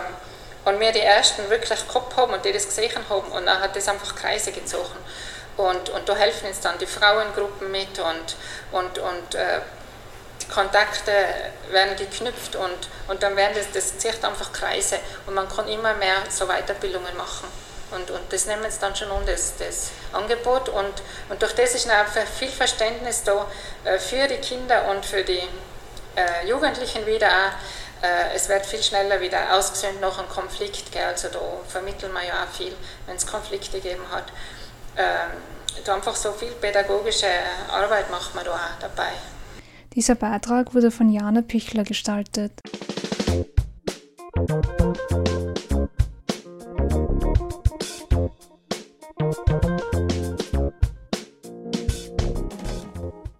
und 0.66 0.80
wir 0.80 0.92
die 0.92 1.02
Ersten 1.02 1.50
wirklich 1.50 1.88
gehabt 1.88 2.16
haben 2.18 2.34
und 2.34 2.44
die 2.44 2.52
das 2.52 2.66
gesehen 2.66 2.92
haben. 3.10 3.32
Und 3.32 3.46
dann 3.46 3.60
hat 3.60 3.76
das 3.76 3.88
einfach 3.88 4.16
Kreise 4.16 4.52
gezogen. 4.52 4.98
Und, 5.60 5.90
und 5.90 6.08
da 6.08 6.16
helfen 6.16 6.48
uns 6.48 6.62
dann 6.62 6.78
die 6.78 6.86
Frauengruppen 6.86 7.70
mit 7.70 8.00
und, 8.00 8.38
und, 8.72 8.98
und 8.98 9.36
äh, 9.36 9.60
die 10.42 10.48
Kontakte 10.48 11.12
werden 11.70 11.98
geknüpft 11.98 12.56
und, 12.56 12.88
und 13.10 13.22
dann 13.22 13.36
werden 13.36 13.56
das, 13.56 13.70
das 13.74 13.98
zieht 13.98 14.24
einfach 14.24 14.54
Kreise 14.54 15.00
und 15.26 15.34
man 15.34 15.50
kann 15.50 15.68
immer 15.68 15.96
mehr 15.96 16.16
so 16.30 16.46
Weiterbildungen 16.48 17.18
machen. 17.18 17.50
Und, 17.92 18.10
und 18.10 18.22
das 18.32 18.46
nehmen 18.46 18.72
sie 18.72 18.80
dann 18.80 18.96
schon 18.96 19.12
um, 19.12 19.26
das, 19.26 19.58
das 19.58 19.90
Angebot. 20.14 20.70
Und, 20.70 20.94
und 21.28 21.42
durch 21.42 21.54
das 21.56 21.76
ist 21.76 21.90
einfach 21.90 22.26
viel 22.26 22.48
Verständnis 22.48 23.24
da 23.26 23.46
äh, 23.84 24.00
für 24.00 24.30
die 24.30 24.38
Kinder 24.38 24.88
und 24.90 25.06
für 25.06 25.26
die 25.26 25.44
äh, 26.16 26.48
Jugendlichen 26.48 27.06
wieder 27.06 27.28
auch. 27.28 28.06
Äh, 28.06 28.34
es 28.34 28.48
wird 28.48 28.66
viel 28.66 28.82
schneller 28.82 29.20
wieder 29.20 29.54
ausgesöhnt 29.54 30.00
nach 30.00 30.20
einem 30.20 30.30
Konflikt. 30.30 30.90
Gell? 30.94 31.04
Also 31.04 31.28
da 31.28 31.42
vermitteln 31.68 32.14
wir 32.14 32.24
ja 32.24 32.46
auch 32.46 32.56
viel, 32.56 32.74
wenn 33.08 33.18
es 33.18 33.28
Konflikte 33.28 33.82
gegeben 33.82 34.06
hat. 34.10 34.26
Ähm, 35.00 35.32
einfach 35.90 36.16
so 36.16 36.32
viel 36.34 36.52
pädagogische 36.60 37.28
Arbeit 37.72 38.12
macht 38.12 38.36
man 38.36 38.44
da 38.44 38.52
auch 38.52 38.80
dabei. 38.82 39.12
Dieser 39.94 40.16
Beitrag 40.16 40.76
wurde 40.76 40.92
von 40.92 41.10
Jana 41.10 41.42
Pichler 41.42 41.84
gestaltet. 41.84 42.52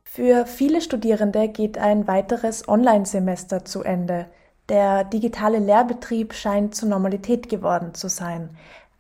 Für 0.06 0.46
viele 0.46 0.82
Studierende 0.82 1.50
geht 1.50 1.78
ein 1.78 2.08
weiteres 2.08 2.68
Online-Semester 2.68 3.66
zu 3.66 3.84
Ende. 3.84 4.26
Der 4.70 5.04
digitale 5.04 5.60
Lehrbetrieb 5.60 6.34
scheint 6.34 6.76
zur 6.76 6.90
Normalität 6.90 7.50
geworden 7.50 7.94
zu 7.94 8.10
sein. 8.10 8.50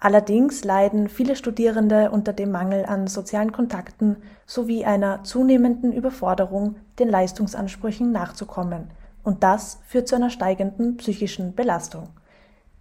Allerdings 0.02 0.64
leiden 0.64 1.10
viele 1.10 1.36
Studierende 1.36 2.12
unter 2.12 2.32
dem 2.32 2.52
Mangel 2.52 2.86
an 2.86 3.08
sozialen 3.08 3.52
Kontakten 3.52 4.18
sowie 4.46 4.86
einer 4.86 5.26
zunehmenden 5.26 5.92
Überforderung, 5.92 6.76
den 7.00 7.10
Leistungsansprüchen 7.10 8.12
nachzukommen. 8.12 8.92
Und 9.24 9.44
das 9.44 9.80
führt 9.86 10.08
zu 10.08 10.16
einer 10.16 10.30
steigenden 10.30 10.96
psychischen 10.96 11.54
Belastung. 11.54 12.10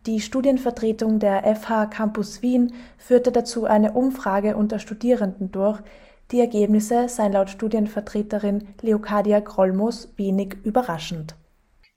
Die 0.06 0.20
Studienvertretung 0.20 1.18
der 1.18 1.42
FH 1.56 1.86
Campus 1.86 2.40
Wien 2.40 2.72
führte 2.96 3.32
dazu 3.32 3.64
eine 3.64 3.92
Umfrage 3.92 4.56
unter 4.56 4.78
Studierenden 4.78 5.50
durch, 5.50 5.80
die 6.30 6.40
Ergebnisse 6.40 7.08
seien 7.08 7.32
laut 7.32 7.50
Studienvertreterin 7.50 8.68
Leocadia 8.80 9.40
Grollmus 9.40 10.12
wenig 10.16 10.56
überraschend. 10.62 11.34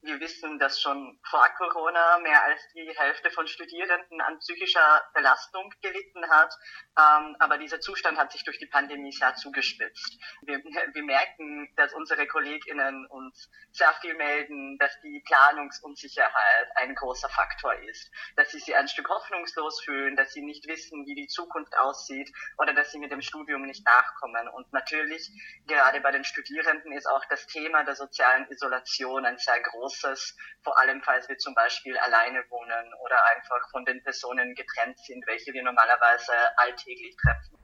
Wir 0.03 0.19
wissen, 0.19 0.57
dass 0.57 0.81
schon 0.81 1.19
vor 1.29 1.47
Corona 1.57 2.17
mehr 2.19 2.43
als 2.43 2.59
die 2.73 2.91
Hälfte 2.97 3.29
von 3.29 3.45
Studierenden 3.47 4.19
an 4.21 4.39
psychischer 4.39 5.03
Belastung 5.13 5.71
gelitten 5.81 6.27
hat. 6.27 6.51
Ähm, 6.99 7.37
aber 7.39 7.57
dieser 7.57 7.79
Zustand 7.79 8.17
hat 8.17 8.31
sich 8.33 8.43
durch 8.43 8.59
die 8.59 8.65
Pandemie 8.65 9.13
sehr 9.13 9.33
zugespitzt. 9.35 10.19
Wir, 10.41 10.57
wir 10.93 11.03
merken, 11.03 11.71
dass 11.77 11.93
unsere 11.93 12.27
KollegInnen 12.27 13.05
uns 13.07 13.49
sehr 13.71 13.93
viel 14.01 14.13
melden, 14.15 14.77
dass 14.77 14.99
die 15.01 15.23
Planungsunsicherheit 15.25 16.67
ein 16.75 16.93
großer 16.95 17.29
Faktor 17.29 17.73
ist, 17.75 18.11
dass 18.35 18.51
sie 18.51 18.59
sich 18.59 18.75
ein 18.75 18.89
Stück 18.89 19.07
hoffnungslos 19.07 19.81
fühlen, 19.83 20.17
dass 20.17 20.33
sie 20.33 20.41
nicht 20.41 20.67
wissen, 20.67 21.05
wie 21.05 21.15
die 21.15 21.27
Zukunft 21.27 21.77
aussieht 21.77 22.29
oder 22.57 22.73
dass 22.73 22.91
sie 22.91 22.99
mit 22.99 23.11
dem 23.11 23.21
Studium 23.21 23.61
nicht 23.61 23.85
nachkommen. 23.85 24.49
Und 24.49 24.71
natürlich, 24.73 25.29
gerade 25.67 26.01
bei 26.01 26.11
den 26.11 26.25
Studierenden 26.25 26.91
ist 26.91 27.07
auch 27.07 27.23
das 27.29 27.47
Thema 27.47 27.85
der 27.85 27.95
sozialen 27.95 28.47
Isolation 28.49 29.25
ein 29.25 29.37
sehr 29.37 29.61
großes 29.61 30.35
vor 30.63 30.77
allem 30.79 31.01
falls 31.01 31.27
wir 31.27 31.37
zum 31.37 31.53
Beispiel 31.55 31.97
alleine 31.97 32.43
wohnen 32.49 32.93
oder 33.03 33.17
einfach 33.35 33.69
von 33.71 33.83
den 33.85 34.03
Personen 34.03 34.53
getrennt 34.53 34.97
sind, 34.99 35.25
welche 35.25 35.53
wir 35.53 35.63
normalerweise 35.63 36.33
alltäglich 36.81 37.15
treffen. 37.17 37.57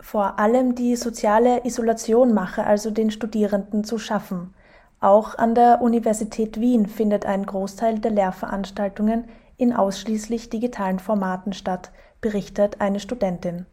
Vor 0.00 0.38
allem 0.38 0.74
die 0.74 0.96
soziale 0.96 1.64
Isolation 1.64 2.34
mache 2.34 2.64
also 2.64 2.90
den 2.90 3.10
Studierenden 3.10 3.84
zu 3.84 3.98
schaffen. 3.98 4.54
Auch 5.00 5.36
an 5.36 5.54
der 5.54 5.80
Universität 5.80 6.60
Wien 6.60 6.86
findet 6.86 7.24
ein 7.26 7.46
Großteil 7.46 7.98
der 7.98 8.10
Lehrveranstaltungen 8.10 9.28
in 9.58 9.72
ausschließlich 9.72 10.50
digitalen 10.50 10.98
Formaten 10.98 11.52
statt, 11.52 11.92
berichtet 12.20 12.80
eine 12.80 13.00
Studentin. 13.00 13.66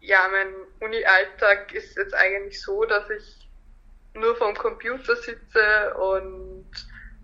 Ja, 0.00 0.18
mein 0.30 0.54
Uni-Alltag 0.80 1.72
ist 1.74 1.96
jetzt 1.96 2.14
eigentlich 2.14 2.60
so, 2.62 2.84
dass 2.84 3.08
ich 3.10 3.48
nur 4.14 4.34
vom 4.36 4.54
Computer 4.54 5.16
sitze 5.16 5.94
und 5.94 6.66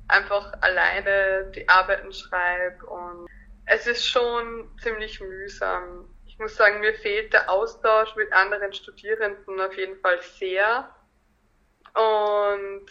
einfach 0.08 0.52
alleine 0.60 1.50
die 1.54 1.68
Arbeiten 1.68 2.12
schreibe 2.12 2.84
und 2.86 3.26
es 3.66 3.86
ist 3.86 4.06
schon 4.06 4.68
ziemlich 4.82 5.20
mühsam. 5.20 6.08
Ich 6.44 6.50
muss 6.50 6.58
sagen, 6.58 6.80
mir 6.80 6.92
fehlt 6.92 7.32
der 7.32 7.50
Austausch 7.50 8.14
mit 8.16 8.30
anderen 8.30 8.70
Studierenden 8.74 9.58
auf 9.62 9.74
jeden 9.78 9.98
Fall 10.00 10.18
sehr 10.38 10.90
und 11.94 12.84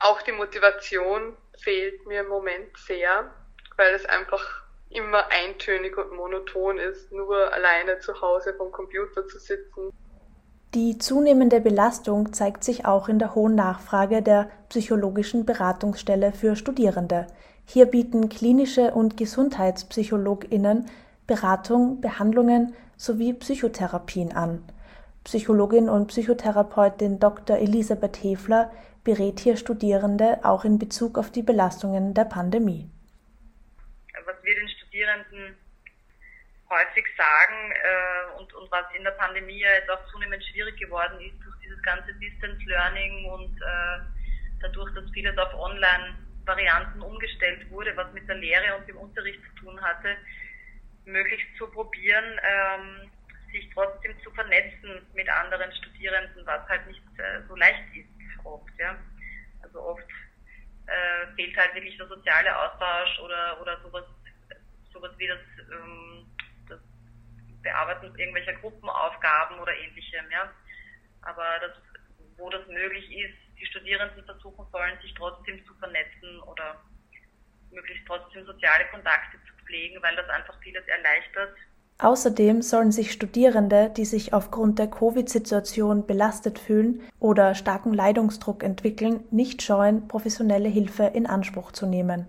auch 0.00 0.20
die 0.22 0.32
Motivation 0.32 1.36
fehlt 1.56 2.04
mir 2.08 2.22
im 2.22 2.26
Moment 2.26 2.76
sehr, 2.76 3.32
weil 3.76 3.94
es 3.94 4.04
einfach 4.06 4.64
immer 4.90 5.30
eintönig 5.30 5.96
und 5.96 6.10
monoton 6.16 6.78
ist, 6.78 7.12
nur 7.12 7.52
alleine 7.52 8.00
zu 8.00 8.20
Hause 8.20 8.52
vom 8.54 8.72
Computer 8.72 9.24
zu 9.28 9.38
sitzen. 9.38 9.92
Die 10.74 10.98
zunehmende 10.98 11.60
Belastung 11.60 12.32
zeigt 12.32 12.64
sich 12.64 12.86
auch 12.86 13.08
in 13.08 13.20
der 13.20 13.36
hohen 13.36 13.54
Nachfrage 13.54 14.20
der 14.20 14.50
psychologischen 14.68 15.46
Beratungsstelle 15.46 16.32
für 16.32 16.56
Studierende. 16.56 17.28
Hier 17.64 17.86
bieten 17.86 18.28
klinische 18.28 18.90
und 18.90 19.16
Gesundheitspsychologinnen 19.16 20.90
Beratung, 21.28 22.00
Behandlungen 22.00 22.74
sowie 22.96 23.34
Psychotherapien 23.34 24.32
an. 24.34 24.64
Psychologin 25.24 25.90
und 25.90 26.08
Psychotherapeutin 26.08 27.20
Dr. 27.20 27.58
Elisabeth 27.58 28.16
Hefler 28.16 28.72
berät 29.04 29.38
hier 29.40 29.58
Studierende 29.58 30.40
auch 30.42 30.64
in 30.64 30.78
Bezug 30.78 31.18
auf 31.18 31.30
die 31.30 31.42
Belastungen 31.42 32.14
der 32.14 32.24
Pandemie. 32.24 32.88
Was 34.24 34.42
wir 34.42 34.54
den 34.54 34.68
Studierenden 34.70 35.54
häufig 36.70 37.04
sagen 37.16 37.72
äh, 37.72 38.40
und, 38.40 38.52
und 38.54 38.70
was 38.72 38.86
in 38.96 39.04
der 39.04 39.12
Pandemie 39.12 39.60
ja 39.60 39.68
jetzt 39.74 39.90
auch 39.90 40.04
zunehmend 40.10 40.42
schwierig 40.44 40.80
geworden 40.80 41.20
ist 41.20 41.36
durch 41.44 41.56
dieses 41.62 41.82
ganze 41.82 42.12
Distance 42.14 42.64
Learning 42.64 43.26
und 43.26 43.54
äh, 43.60 44.00
dadurch, 44.60 44.94
dass 44.94 45.04
vieles 45.12 45.36
auf 45.36 45.52
Online-Varianten 45.54 47.02
umgestellt 47.02 47.70
wurde, 47.70 47.94
was 47.96 48.10
mit 48.14 48.26
der 48.26 48.36
Lehre 48.36 48.78
und 48.78 48.88
dem 48.88 48.96
Unterricht 48.96 49.40
zu 49.44 49.64
tun 49.64 49.78
hatte, 49.82 50.16
möglichst 51.08 51.56
zu 51.56 51.66
probieren, 51.70 52.38
ähm, 52.42 53.10
sich 53.50 53.68
trotzdem 53.72 54.18
zu 54.22 54.30
vernetzen 54.32 55.06
mit 55.14 55.28
anderen 55.28 55.72
Studierenden, 55.72 56.46
was 56.46 56.68
halt 56.68 56.86
nicht 56.86 57.02
äh, 57.18 57.40
so 57.48 57.56
leicht 57.56 57.82
ist 57.94 58.44
oft. 58.44 58.78
Ja. 58.78 58.96
Also 59.62 59.80
oft 59.80 60.08
äh, 60.86 61.34
fehlt 61.34 61.56
halt 61.56 61.74
wirklich 61.74 61.96
der 61.96 62.06
soziale 62.06 62.56
Austausch 62.56 63.18
oder, 63.20 63.60
oder 63.60 63.80
sowas, 63.82 64.04
sowas 64.92 65.12
wie 65.18 65.26
das 65.26 65.40
ähm, 65.72 66.26
Bearbeiten 67.62 68.14
irgendwelcher 68.18 68.54
Gruppenaufgaben 68.54 69.58
oder 69.58 69.74
ähnlichem. 69.74 70.30
Ja. 70.30 70.52
Aber 71.22 71.58
das, 71.60 71.72
wo 72.36 72.50
das 72.50 72.66
möglich 72.68 73.10
ist, 73.10 73.36
die 73.58 73.66
Studierenden 73.66 74.24
versuchen 74.24 74.66
sollen, 74.70 75.00
sich 75.00 75.12
trotzdem 75.14 75.64
zu 75.66 75.74
vernetzen 75.74 76.40
oder 76.42 76.80
möglichst 77.70 78.06
trotzdem 78.06 78.44
soziale 78.46 78.86
Kontakte 78.86 79.38
zu 79.46 79.57
pflegen, 79.68 80.02
weil 80.02 80.16
das 80.16 80.28
einfach 80.28 80.58
vieles 80.60 80.82
erleichtert. 80.88 81.54
Außerdem 82.00 82.62
sollen 82.62 82.92
sich 82.92 83.12
Studierende, 83.12 83.90
die 83.90 84.04
sich 84.04 84.32
aufgrund 84.32 84.78
der 84.78 84.88
Covid-Situation 84.88 86.06
belastet 86.06 86.58
fühlen 86.58 87.02
oder 87.18 87.54
starken 87.54 87.92
Leidungsdruck 87.92 88.62
entwickeln, 88.62 89.24
nicht 89.30 89.62
scheuen, 89.62 90.06
professionelle 90.06 90.68
Hilfe 90.68 91.04
in 91.04 91.26
Anspruch 91.26 91.72
zu 91.72 91.86
nehmen. 91.86 92.28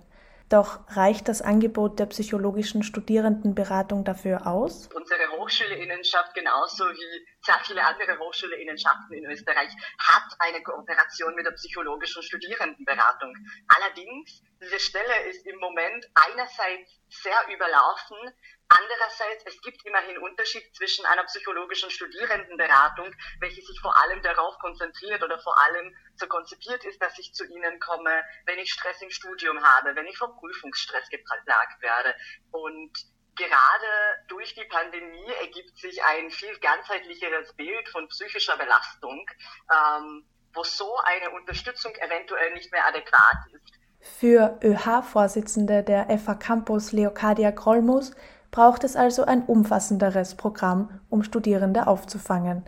Doch 0.50 0.80
reicht 0.90 1.28
das 1.28 1.44
Angebot 1.44 2.00
der 2.00 2.08
psychologischen 2.08 2.82
Studierendenberatung 2.82 4.04
dafür 4.04 4.48
aus? 4.48 4.90
Unsere 4.96 5.38
Hochschüleinnenschaft 5.38 6.34
genauso 6.34 6.86
wie 6.86 7.28
sehr 7.42 7.60
viele 7.66 7.84
andere 7.84 8.20
Hochschulinnenschaften 8.20 9.14
in 9.14 9.26
Österreich, 9.26 9.72
hat 10.00 10.24
eine 10.40 10.62
Kooperation 10.64 11.36
mit 11.36 11.46
der 11.46 11.52
psychologischen 11.52 12.24
Studierendenberatung. 12.24 13.36
Allerdings, 13.68 14.42
diese 14.62 14.80
Stelle 14.80 15.30
ist 15.30 15.46
im 15.46 15.58
Moment 15.60 16.06
einerseits 16.16 17.00
sehr 17.10 17.40
überlaufen, 17.54 18.18
Andererseits, 18.72 19.44
es 19.48 19.60
gibt 19.62 19.84
immerhin 19.84 20.20
Unterschied 20.20 20.64
zwischen 20.76 21.04
einer 21.08 21.24
psychologischen 21.24 21.90
Studierendenberatung, 21.90 23.12
welche 23.40 23.64
sich 23.64 23.80
vor 23.82 23.98
allem 23.98 24.22
darauf 24.22 24.60
konzentriert 24.60 25.24
oder 25.24 25.40
vor 25.40 25.58
allem 25.58 25.96
so 26.16 26.28
konzipiert 26.28 26.86
ist, 26.86 27.02
dass 27.02 27.18
ich 27.18 27.34
zu 27.34 27.46
Ihnen 27.46 27.80
komme, 27.80 28.24
wenn 28.46 28.60
ich 28.60 28.72
Stress 28.72 29.02
im 29.02 29.10
Studium 29.10 29.64
habe, 29.64 29.96
wenn 29.96 30.06
ich 30.06 30.20
vom 30.20 30.38
Prüfungsstress 30.38 31.10
geplagt 31.10 31.82
werde. 31.82 32.16
Und 32.52 32.92
gerade 33.40 33.92
durch 34.28 34.54
die 34.54 34.66
Pandemie 34.66 35.32
ergibt 35.42 35.78
sich 35.78 36.04
ein 36.04 36.30
viel 36.30 36.56
ganzheitlicheres 36.60 37.54
Bild 37.54 37.88
von 37.90 38.08
psychischer 38.10 38.58
Belastung, 38.58 39.26
ähm, 39.72 40.26
wo 40.54 40.64
so 40.64 40.98
eine 41.06 41.32
Unterstützung 41.32 41.94
eventuell 41.96 42.54
nicht 42.54 42.72
mehr 42.72 42.86
adäquat 42.86 43.38
ist. 43.54 43.74
Für 44.02 44.60
ÖH-Vorsitzende 44.64 45.84
der 45.84 46.18
FA 46.20 46.36
Campus 46.36 46.92
Leocadia 46.92 47.52
Krollmus 47.52 48.12
braucht 48.52 48.84
es 48.84 48.96
also 48.96 49.26
ein 49.26 49.44
umfassenderes 49.44 50.36
Programm, 50.36 51.02
um 51.10 51.24
Studierende 51.24 51.88
aufzufangen. 51.88 52.66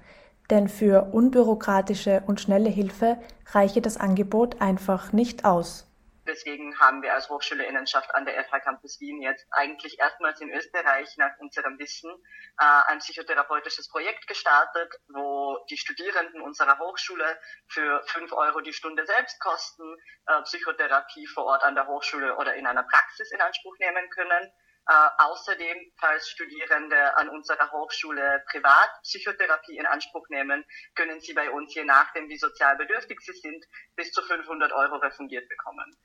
Denn 0.50 0.68
für 0.68 1.13
unbürokratische 1.13 2.24
und 2.28 2.42
schnelle 2.42 2.70
Hilfe 2.70 3.18
reiche 3.51 3.82
das 3.82 3.98
Angebot 3.98 4.62
einfach 4.62 5.13
nicht 5.13 5.46
aus. 5.46 5.91
Deswegen 6.28 6.78
haben 6.80 7.01
wir 7.01 7.13
als 7.16 7.30
Hochschulerinnenschaft 7.30 8.13
an 8.13 8.25
der 8.25 8.44
FH 8.44 8.60
Campus 8.60 9.00
Wien 9.00 9.22
jetzt 9.22 9.46
eigentlich 9.51 9.98
erstmals 9.98 10.40
in 10.40 10.51
Österreich 10.51 11.18
nach 11.18 11.36
unserem 11.40 11.80
Wissen 11.80 12.12
äh, 12.60 12.92
ein 12.92 13.00
psychotherapeutisches 13.00 13.90
Projekt 13.90 14.28
gestartet, 14.28 14.94
wo 15.10 15.58
die 15.70 15.78
Studierenden 15.78 16.42
unserer 16.42 16.78
Hochschule 16.78 17.40
für 17.68 18.04
fünf 18.06 18.32
Euro 18.34 18.62
die 18.62 18.74
Stunde 18.74 19.06
Selbstkosten 19.06 19.96
äh, 20.28 20.42
Psychotherapie 20.44 21.25
vor 21.25 21.46
Ort 21.46 21.63
an 21.63 21.74
der 21.74 21.88
Hochschule 21.88 22.38
oder 22.38 22.54
in 22.54 22.68
einer 22.68 22.84
Praxis 22.84 23.32
in 23.32 23.42
Anspruch 23.42 23.78
nehmen 23.80 24.08
können. 24.12 24.51
Äh, 24.88 25.10
außerdem, 25.18 25.92
falls 25.98 26.30
Studierende 26.30 27.16
an 27.18 27.30
unserer 27.30 27.72
Hochschule 27.72 28.44
Privatpsychotherapie 28.51 29.78
in 29.78 29.86
Anspruch 29.86 30.28
nehmen, 30.30 30.66
können 30.96 31.20
sie 31.20 31.34
bei 31.34 31.50
uns, 31.50 31.74
je 31.74 31.84
nachdem 31.84 32.30
wie 32.30 32.38
sozial 32.38 32.78
bedürftig 32.78 33.20
sie 33.22 33.34
sind, 33.34 33.66
bis 33.96 34.12
zu 34.12 34.22
500 34.22 34.72
Euro 34.72 34.98
refundiert 34.98 35.50
bekommen. 35.50 35.98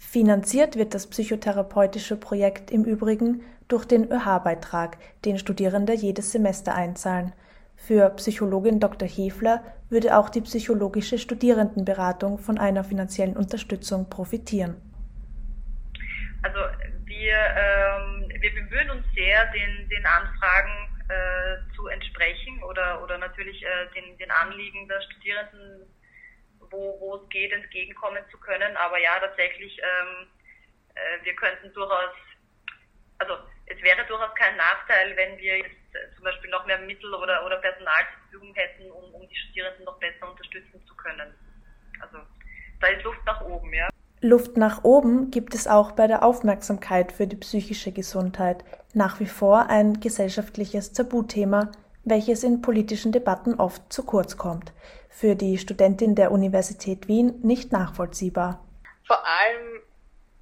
Finanziert 0.00 0.76
wird 0.76 0.94
das 0.94 1.08
psychotherapeutische 1.08 2.16
Projekt 2.16 2.72
im 2.72 2.84
Übrigen 2.84 3.42
durch 3.68 3.84
den 3.84 4.10
ÖH-Beitrag, 4.10 4.96
den 5.24 5.38
Studierende 5.38 5.92
jedes 5.92 6.32
Semester 6.32 6.74
einzahlen. 6.74 7.32
Für 7.76 8.08
Psychologin 8.16 8.80
Dr. 8.80 9.06
Hefler 9.06 9.62
würde 9.88 10.16
auch 10.16 10.30
die 10.30 10.40
psychologische 10.40 11.18
Studierendenberatung 11.18 12.38
von 12.38 12.58
einer 12.58 12.82
finanziellen 12.82 13.36
Unterstützung 13.36 14.10
profitieren. 14.10 14.74
Also 16.42 16.58
wir, 17.04 17.36
ähm, 17.36 18.32
wir 18.40 18.54
bemühen 18.54 18.90
uns 18.90 19.04
sehr, 19.14 19.46
den, 19.52 19.88
den 19.90 20.06
Anfragen 20.06 20.88
äh, 21.08 21.76
zu 21.76 21.86
entsprechen 21.86 22.62
oder, 22.64 23.04
oder 23.04 23.18
natürlich 23.18 23.62
äh, 23.62 23.68
den, 23.94 24.16
den 24.18 24.30
Anliegen 24.30 24.88
der 24.88 25.00
Studierenden, 25.02 25.86
wo, 26.70 26.98
wo 27.00 27.16
es 27.16 27.28
geht, 27.28 27.52
entgegenkommen 27.52 28.22
zu 28.30 28.38
können. 28.38 28.76
Aber 28.76 28.98
ja, 28.98 29.18
tatsächlich, 29.20 29.78
ähm, 29.78 30.28
äh, 30.94 31.24
wir 31.24 31.34
könnten 31.34 31.72
durchaus, 31.72 32.14
also 33.18 33.34
es 33.66 33.80
wäre 33.82 34.04
durchaus 34.06 34.34
kein 34.34 34.56
Nachteil, 34.56 35.16
wenn 35.16 35.38
wir 35.38 35.58
jetzt 35.58 35.94
äh, 35.94 36.14
zum 36.14 36.24
Beispiel 36.24 36.50
noch 36.50 36.66
mehr 36.66 36.78
Mittel 36.78 37.12
oder, 37.14 37.44
oder 37.44 37.58
Personal 37.58 38.02
zur 38.12 38.20
Verfügung 38.22 38.54
hätten, 38.54 38.90
um, 38.90 39.14
um 39.14 39.28
die 39.28 39.36
Studierenden 39.36 39.84
noch 39.84 39.98
besser 39.98 40.30
unterstützen 40.30 40.84
zu 40.86 40.94
können. 40.96 41.34
Also 42.00 42.18
da 42.80 42.86
ist 42.88 43.04
Luft 43.04 43.24
nach 43.26 43.40
oben, 43.42 43.72
ja. 43.74 43.88
Luft 44.22 44.56
nach 44.58 44.84
oben 44.84 45.30
gibt 45.30 45.54
es 45.54 45.66
auch 45.66 45.92
bei 45.92 46.06
der 46.06 46.22
Aufmerksamkeit 46.22 47.10
für 47.10 47.26
die 47.26 47.36
psychische 47.36 47.90
Gesundheit, 47.90 48.64
nach 48.92 49.18
wie 49.18 49.26
vor 49.26 49.70
ein 49.70 50.00
gesellschaftliches 50.00 50.92
Tabuthema, 50.92 51.72
welches 52.04 52.44
in 52.44 52.62
politischen 52.62 53.12
Debatten 53.12 53.54
oft 53.54 53.92
zu 53.92 54.04
kurz 54.04 54.36
kommt. 54.36 54.72
Für 55.08 55.34
die 55.34 55.58
Studentin 55.58 56.14
der 56.14 56.32
Universität 56.32 57.08
Wien 57.08 57.40
nicht 57.42 57.72
nachvollziehbar. 57.72 58.64
Vor 59.06 59.18
allem 59.24 59.82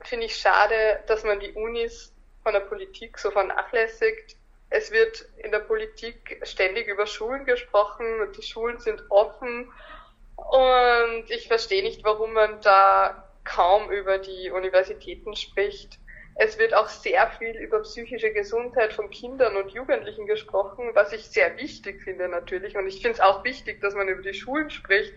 finde 0.01 0.27
ich 0.27 0.37
schade, 0.37 0.75
dass 1.07 1.25
man 1.25 1.41
die 1.41 1.53
Unis 1.53 2.13
von 2.43 2.53
der 2.53 2.61
Politik 2.61 3.19
so 3.19 3.31
vernachlässigt. 3.31 4.37
Es 4.71 4.91
wird 4.91 5.27
in 5.39 5.51
der 5.51 5.61
Politik 5.61 6.41
ständig 6.43 6.89
über 6.89 7.07
Schulen 7.07 7.45
gesprochen 7.45 8.21
und 8.21 8.37
die 8.37 8.43
Schulen 8.43 8.79
sind 8.79 9.03
offen. 9.09 9.71
Und 10.37 11.25
ich 11.29 11.49
verstehe 11.49 11.83
nicht, 11.83 12.05
warum 12.05 12.33
man 12.33 12.61
da 12.61 13.25
kaum 13.45 13.91
über 13.91 14.19
die 14.19 14.51
Universitäten 14.51 15.35
spricht. 15.35 15.99
Es 16.41 16.57
wird 16.57 16.73
auch 16.73 16.89
sehr 16.89 17.27
viel 17.37 17.57
über 17.57 17.81
psychische 17.83 18.33
Gesundheit 18.33 18.93
von 18.93 19.11
Kindern 19.11 19.57
und 19.57 19.73
Jugendlichen 19.73 20.25
gesprochen, 20.27 20.91
was 20.95 21.13
ich 21.13 21.25
sehr 21.25 21.57
wichtig 21.57 22.01
finde 22.03 22.29
natürlich. 22.29 22.77
Und 22.77 22.87
ich 22.87 23.03
finde 23.03 23.15
es 23.15 23.21
auch 23.21 23.43
wichtig, 23.43 23.81
dass 23.81 23.97
man 23.97 24.07
über 24.07 24.23
die 24.23 24.35
Schulen 24.35 24.71
spricht. 24.71 25.13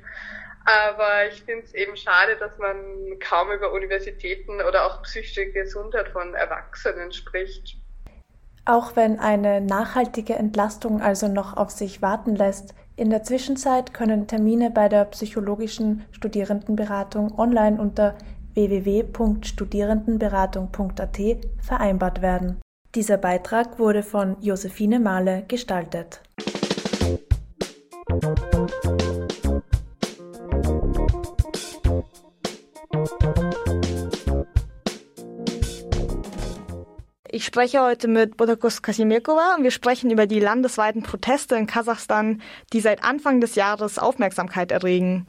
Aber 0.66 1.28
ich 1.28 1.44
finde 1.44 1.64
es 1.64 1.76
eben 1.76 1.96
schade, 1.96 2.38
dass 2.38 2.58
man 2.58 3.20
kaum 3.20 3.52
über 3.52 3.72
Universitäten 3.72 4.62
oder 4.62 4.88
auch 4.88 5.04
psychische 5.04 5.52
Gesundheit 5.52 6.10
von 6.10 6.34
Erwachsenen 6.34 7.12
spricht. 7.12 7.78
Auch 8.66 8.96
wenn 8.96 9.20
eine 9.20 9.62
nachhaltige 9.62 10.34
Entlastung 10.34 11.04
also 11.04 11.28
noch 11.28 11.56
auf 11.56 11.70
sich 11.70 12.02
warten 12.02 12.36
lässt, 12.36 12.74
in 12.96 13.12
der 13.12 13.22
Zwischenzeit 13.22 13.94
können 13.94 14.28
Termine 14.28 14.72
bei 14.72 14.90
der 14.90 15.06
psychologischen 15.06 16.04
Studierendenberatung 16.12 17.38
online 17.38 17.80
unter 17.80 18.18
www.studierendenberatung.at 18.54 21.20
vereinbart 21.60 22.22
werden. 22.22 22.62
Dieser 22.96 23.18
Beitrag 23.18 23.80
wurde 23.80 24.04
von 24.04 24.38
Josephine 24.42 25.00
Mahle 25.00 25.44
gestaltet. 25.48 26.22
Ich 37.34 37.46
spreche 37.46 37.82
heute 37.82 38.10
mit 38.10 38.36
Botakos 38.36 38.82
Kasimirkova 38.82 39.56
und 39.56 39.64
wir 39.64 39.72
sprechen 39.72 40.12
über 40.12 40.28
die 40.28 40.42
landesweiten 40.42 41.02
Proteste 41.02 41.56
in 41.56 41.66
Kasachstan, 41.66 42.42
die 42.74 42.82
seit 42.82 43.06
Anfang 43.06 43.40
des 43.40 43.56
Jahres 43.56 43.98
Aufmerksamkeit 43.98 44.72
erregen. 44.72 45.26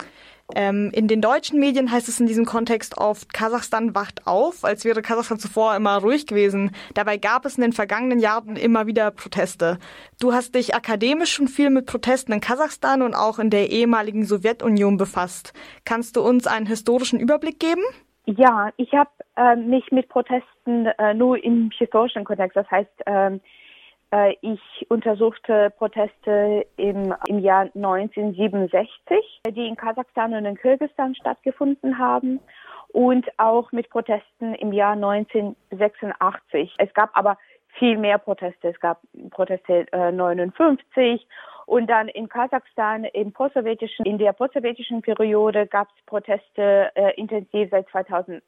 Ähm, 0.54 0.90
in 0.92 1.08
den 1.08 1.20
deutschen 1.20 1.58
Medien 1.58 1.90
heißt 1.90 2.08
es 2.08 2.20
in 2.20 2.26
diesem 2.26 2.44
Kontext 2.44 2.98
oft, 2.98 3.32
Kasachstan 3.32 3.94
wacht 3.94 4.26
auf, 4.26 4.64
als 4.64 4.84
wäre 4.84 5.02
Kasachstan 5.02 5.38
zuvor 5.38 5.74
immer 5.76 5.98
ruhig 5.98 6.26
gewesen. 6.26 6.72
Dabei 6.94 7.16
gab 7.16 7.44
es 7.44 7.56
in 7.56 7.62
den 7.62 7.72
vergangenen 7.72 8.18
Jahren 8.18 8.56
immer 8.56 8.86
wieder 8.86 9.10
Proteste. 9.10 9.78
Du 10.20 10.32
hast 10.32 10.54
dich 10.54 10.74
akademisch 10.74 11.32
schon 11.32 11.48
viel 11.48 11.70
mit 11.70 11.86
Protesten 11.86 12.32
in 12.32 12.40
Kasachstan 12.40 13.02
und 13.02 13.14
auch 13.14 13.38
in 13.38 13.50
der 13.50 13.70
ehemaligen 13.70 14.24
Sowjetunion 14.24 14.96
befasst. 14.96 15.52
Kannst 15.84 16.16
du 16.16 16.22
uns 16.22 16.46
einen 16.46 16.66
historischen 16.66 17.18
Überblick 17.18 17.58
geben? 17.58 17.82
Ja, 18.24 18.70
ich 18.76 18.92
habe 18.92 19.10
äh, 19.36 19.56
mich 19.56 19.90
mit 19.90 20.08
Protesten 20.08 20.86
äh, 20.98 21.14
nur 21.14 21.42
im 21.42 21.70
historischen 21.76 22.24
Kontext, 22.24 22.56
das 22.56 22.70
heißt, 22.70 23.06
äh, 23.06 23.38
ich 24.42 24.60
untersuchte 24.90 25.72
Proteste 25.78 26.66
im, 26.76 27.14
im 27.28 27.38
Jahr 27.38 27.70
1967, 27.74 29.40
die 29.48 29.66
in 29.66 29.76
Kasachstan 29.76 30.34
und 30.34 30.44
in 30.44 30.56
Kirgisistan 30.56 31.14
stattgefunden 31.14 31.98
haben 31.98 32.40
und 32.88 33.26
auch 33.38 33.72
mit 33.72 33.88
Protesten 33.88 34.54
im 34.54 34.72
Jahr 34.72 34.92
1986. 34.92 36.74
Es 36.76 36.92
gab 36.92 37.16
aber 37.16 37.38
viel 37.78 37.96
mehr 37.96 38.18
Proteste. 38.18 38.68
Es 38.68 38.80
gab 38.80 39.00
Proteste 39.30 39.86
äh, 39.92 40.12
59 40.12 41.26
und 41.66 41.88
dann 41.88 42.08
in 42.08 42.28
Kasachstan 42.28 43.04
im 43.04 43.32
postsowjetischen, 43.32 44.04
in 44.04 44.18
der 44.18 44.32
postsowjetischen 44.32 45.02
Periode 45.02 45.66
gab 45.66 45.88
es 45.88 46.04
Proteste 46.06 46.90
äh, 46.94 47.14
intensiv 47.16 47.70
seit 47.70 47.88
2008. 47.88 48.42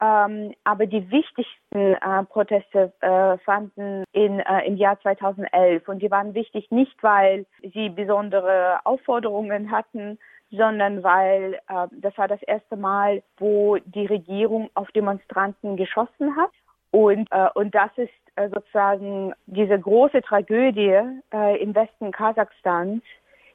Ähm, 0.00 0.54
aber 0.64 0.86
die 0.86 1.10
wichtigsten 1.10 1.94
äh, 1.94 2.24
Proteste 2.24 2.92
äh, 3.00 3.38
fanden 3.38 4.04
in, 4.12 4.40
äh, 4.40 4.66
im 4.66 4.76
Jahr 4.76 5.00
2011 5.00 5.88
und 5.88 6.00
die 6.00 6.10
waren 6.10 6.34
wichtig 6.34 6.70
nicht, 6.70 7.02
weil 7.02 7.46
sie 7.62 7.88
besondere 7.88 8.80
Aufforderungen 8.84 9.70
hatten, 9.70 10.18
sondern 10.50 11.02
weil 11.02 11.54
äh, 11.68 11.86
das 11.92 12.16
war 12.16 12.28
das 12.28 12.42
erste 12.42 12.76
Mal, 12.76 13.22
wo 13.38 13.76
die 13.76 14.06
Regierung 14.06 14.70
auf 14.74 14.90
Demonstranten 14.92 15.76
geschossen 15.76 16.36
hat. 16.36 16.50
Und, 16.90 17.28
äh, 17.30 17.48
und 17.54 17.74
das 17.74 17.90
ist 17.96 18.10
äh, 18.36 18.48
sozusagen 18.48 19.34
diese 19.46 19.78
große 19.78 20.22
Tragödie 20.22 21.00
äh, 21.32 21.62
im 21.62 21.74
Westen 21.74 22.12
Kasachstans, 22.12 23.02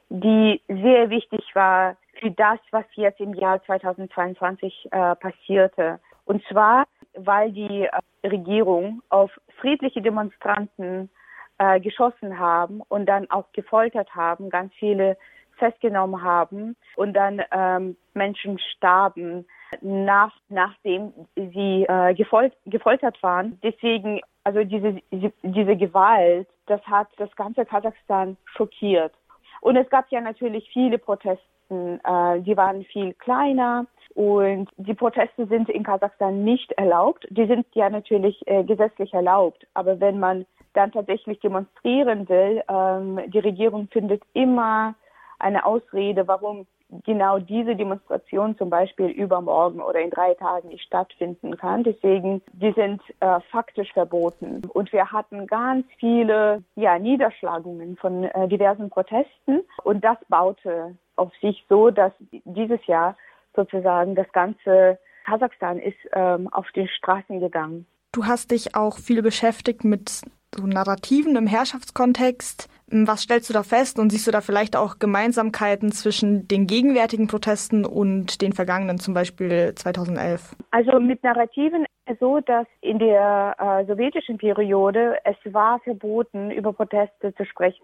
die 0.08 0.60
sehr 0.68 1.10
wichtig 1.10 1.42
war 1.54 1.96
für 2.20 2.30
das, 2.30 2.58
was 2.70 2.84
jetzt 2.94 3.20
im 3.20 3.34
Jahr 3.34 3.62
2022 3.64 4.88
äh, 4.90 5.14
passierte. 5.16 5.98
Und 6.26 6.44
zwar, 6.46 6.86
weil 7.14 7.52
die 7.52 7.84
äh, 7.84 8.28
Regierung 8.28 9.02
auf 9.08 9.30
friedliche 9.60 10.00
Demonstranten 10.00 11.10
äh, 11.58 11.80
geschossen 11.80 12.38
haben 12.38 12.80
und 12.88 13.06
dann 13.06 13.30
auch 13.30 13.50
gefoltert 13.52 14.14
haben, 14.14 14.50
ganz 14.50 14.72
viele 14.74 15.16
festgenommen 15.56 16.22
haben 16.22 16.76
und 16.96 17.14
dann 17.14 17.42
ähm, 17.52 17.96
Menschen 18.12 18.58
starben, 18.58 19.46
nach, 19.80 20.32
nachdem 20.48 21.12
sie 21.36 21.84
äh, 21.88 22.14
gefol 22.14 22.52
gefoltert 22.66 23.22
waren. 23.22 23.58
Deswegen, 23.62 24.20
also 24.44 24.64
diese, 24.64 25.00
diese 25.10 25.76
Gewalt, 25.76 26.48
das 26.66 26.82
hat 26.82 27.08
das 27.16 27.34
ganze 27.36 27.64
Kasachstan 27.64 28.36
schockiert. 28.44 29.12
Und 29.60 29.76
es 29.76 29.88
gab 29.88 30.10
ja 30.10 30.20
natürlich 30.20 30.68
viele 30.72 30.98
Proteste, 30.98 31.44
äh, 31.70 32.40
die 32.40 32.56
waren 32.56 32.84
viel 32.84 33.14
kleiner 33.14 33.86
und 34.14 34.68
die 34.76 34.94
Proteste 34.94 35.46
sind 35.46 35.68
in 35.68 35.82
Kasachstan 35.82 36.44
nicht 36.44 36.70
erlaubt. 36.72 37.26
Die 37.30 37.46
sind 37.46 37.66
ja 37.74 37.90
natürlich 37.90 38.46
äh, 38.46 38.62
gesetzlich 38.64 39.12
erlaubt, 39.14 39.66
aber 39.74 40.00
wenn 40.00 40.20
man 40.20 40.46
dann 40.74 40.92
tatsächlich 40.92 41.40
demonstrieren 41.40 42.28
will, 42.28 42.62
ähm, 42.68 43.20
die 43.30 43.38
Regierung 43.38 43.88
findet 43.88 44.22
immer 44.32 44.94
eine 45.38 45.64
Ausrede, 45.64 46.26
warum 46.28 46.66
genau 47.04 47.38
diese 47.38 47.76
Demonstration 47.76 48.56
zum 48.56 48.70
Beispiel 48.70 49.06
übermorgen 49.06 49.80
oder 49.80 50.00
in 50.00 50.10
drei 50.10 50.34
Tagen 50.34 50.68
nicht 50.68 50.84
stattfinden 50.84 51.56
kann. 51.56 51.82
Deswegen, 51.82 52.42
die 52.52 52.72
sind 52.72 53.02
äh, 53.20 53.40
faktisch 53.50 53.92
verboten. 53.92 54.62
Und 54.72 54.92
wir 54.92 55.10
hatten 55.10 55.46
ganz 55.46 55.86
viele 55.98 56.62
ja, 56.76 56.98
Niederschlagungen 56.98 57.96
von 57.96 58.24
äh, 58.24 58.48
diversen 58.48 58.90
Protesten. 58.90 59.60
Und 59.82 60.04
das 60.04 60.18
baute 60.28 60.96
auf 61.16 61.32
sich 61.40 61.64
so, 61.68 61.90
dass 61.90 62.12
dieses 62.30 62.84
Jahr 62.86 63.16
sozusagen 63.54 64.14
das 64.14 64.30
ganze 64.32 64.98
Kasachstan 65.24 65.78
ist 65.78 65.96
ähm, 66.12 66.48
auf 66.52 66.70
den 66.72 66.88
Straßen 66.88 67.40
gegangen. 67.40 67.86
Du 68.12 68.26
hast 68.26 68.50
dich 68.50 68.76
auch 68.76 68.98
viel 68.98 69.22
beschäftigt 69.22 69.84
mit 69.84 70.22
so 70.54 70.66
Narrativen 70.66 71.36
im 71.36 71.46
Herrschaftskontext. 71.46 72.68
Was 72.94 73.22
stellst 73.22 73.50
du 73.50 73.52
da 73.52 73.64
fest 73.64 73.98
und 73.98 74.10
siehst 74.10 74.26
du 74.28 74.30
da 74.30 74.40
vielleicht 74.40 74.76
auch 74.76 75.00
Gemeinsamkeiten 75.00 75.90
zwischen 75.90 76.46
den 76.46 76.68
gegenwärtigen 76.68 77.26
Protesten 77.26 77.84
und 77.84 78.40
den 78.40 78.52
vergangenen, 78.52 78.98
zum 78.98 79.14
Beispiel 79.14 79.74
2011? 79.74 80.54
Also 80.70 81.00
mit 81.00 81.22
Narrativen 81.24 81.86
so, 82.20 82.38
dass 82.40 82.66
in 82.82 83.00
der 83.00 83.56
äh, 83.58 83.84
sowjetischen 83.86 84.38
Periode 84.38 85.18
es 85.24 85.36
war 85.52 85.80
verboten, 85.80 86.52
über 86.52 86.72
Proteste 86.72 87.34
zu 87.34 87.44
sprechen. 87.44 87.82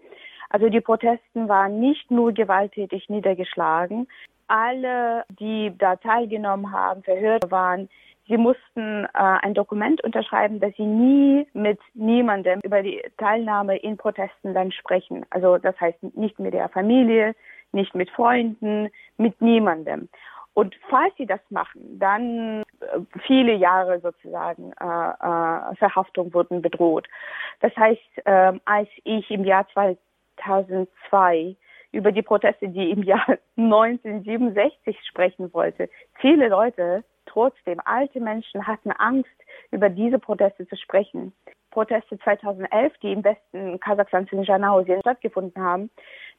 Also 0.49 0.69
die 0.69 0.81
Protesten 0.81 1.49
waren 1.49 1.81
nicht 1.81 2.09
nur 2.09 2.31
gewalttätig 2.31 3.09
niedergeschlagen. 3.09 4.07
Alle, 4.47 5.25
die 5.39 5.73
da 5.77 5.97
teilgenommen 5.97 6.71
haben, 6.71 7.03
verhört 7.03 7.51
waren, 7.51 7.89
Sie 8.31 8.37
mussten 8.37 9.03
äh, 9.03 9.07
ein 9.13 9.53
Dokument 9.53 10.01
unterschreiben, 10.05 10.61
dass 10.61 10.73
sie 10.77 10.85
nie 10.85 11.45
mit 11.51 11.79
niemandem 11.93 12.61
über 12.63 12.81
die 12.81 13.03
Teilnahme 13.17 13.75
in 13.75 13.97
Protesten 13.97 14.53
dann 14.53 14.71
sprechen. 14.71 15.25
Also 15.31 15.57
das 15.57 15.77
heißt 15.81 16.01
nicht 16.15 16.39
mit 16.39 16.53
der 16.53 16.69
Familie, 16.69 17.35
nicht 17.73 17.93
mit 17.93 18.09
Freunden, 18.09 18.87
mit 19.17 19.41
niemandem. 19.41 20.07
Und 20.53 20.73
falls 20.89 21.13
sie 21.17 21.25
das 21.25 21.41
machen, 21.49 21.99
dann 21.99 22.61
äh, 22.79 22.99
viele 23.27 23.53
Jahre 23.53 23.99
sozusagen 23.99 24.71
äh, 24.79 24.85
äh, 24.85 25.75
Verhaftung 25.75 26.33
wurden 26.33 26.61
bedroht. 26.61 27.09
Das 27.59 27.75
heißt, 27.75 27.99
äh, 28.23 28.53
als 28.63 28.87
ich 29.03 29.29
im 29.29 29.43
Jahr 29.43 29.67
2002 29.73 31.57
über 31.91 32.13
die 32.13 32.21
Proteste, 32.21 32.69
die 32.69 32.91
im 32.91 33.03
Jahr 33.03 33.25
1967 33.57 34.97
sprechen 35.05 35.53
wollte, 35.53 35.89
viele 36.21 36.47
Leute 36.47 37.03
Trotzdem, 37.25 37.79
alte 37.85 38.19
Menschen 38.19 38.65
hatten 38.67 38.91
Angst, 38.91 39.29
über 39.71 39.89
diese 39.89 40.19
Proteste 40.19 40.67
zu 40.67 40.75
sprechen. 40.75 41.33
Proteste 41.71 42.19
2011, 42.19 42.93
die 43.01 43.13
im 43.13 43.23
Westen 43.23 43.79
Kasachstans 43.79 44.31
in 44.31 44.43
Janausien 44.43 44.99
stattgefunden 44.99 45.61
haben. 45.61 45.89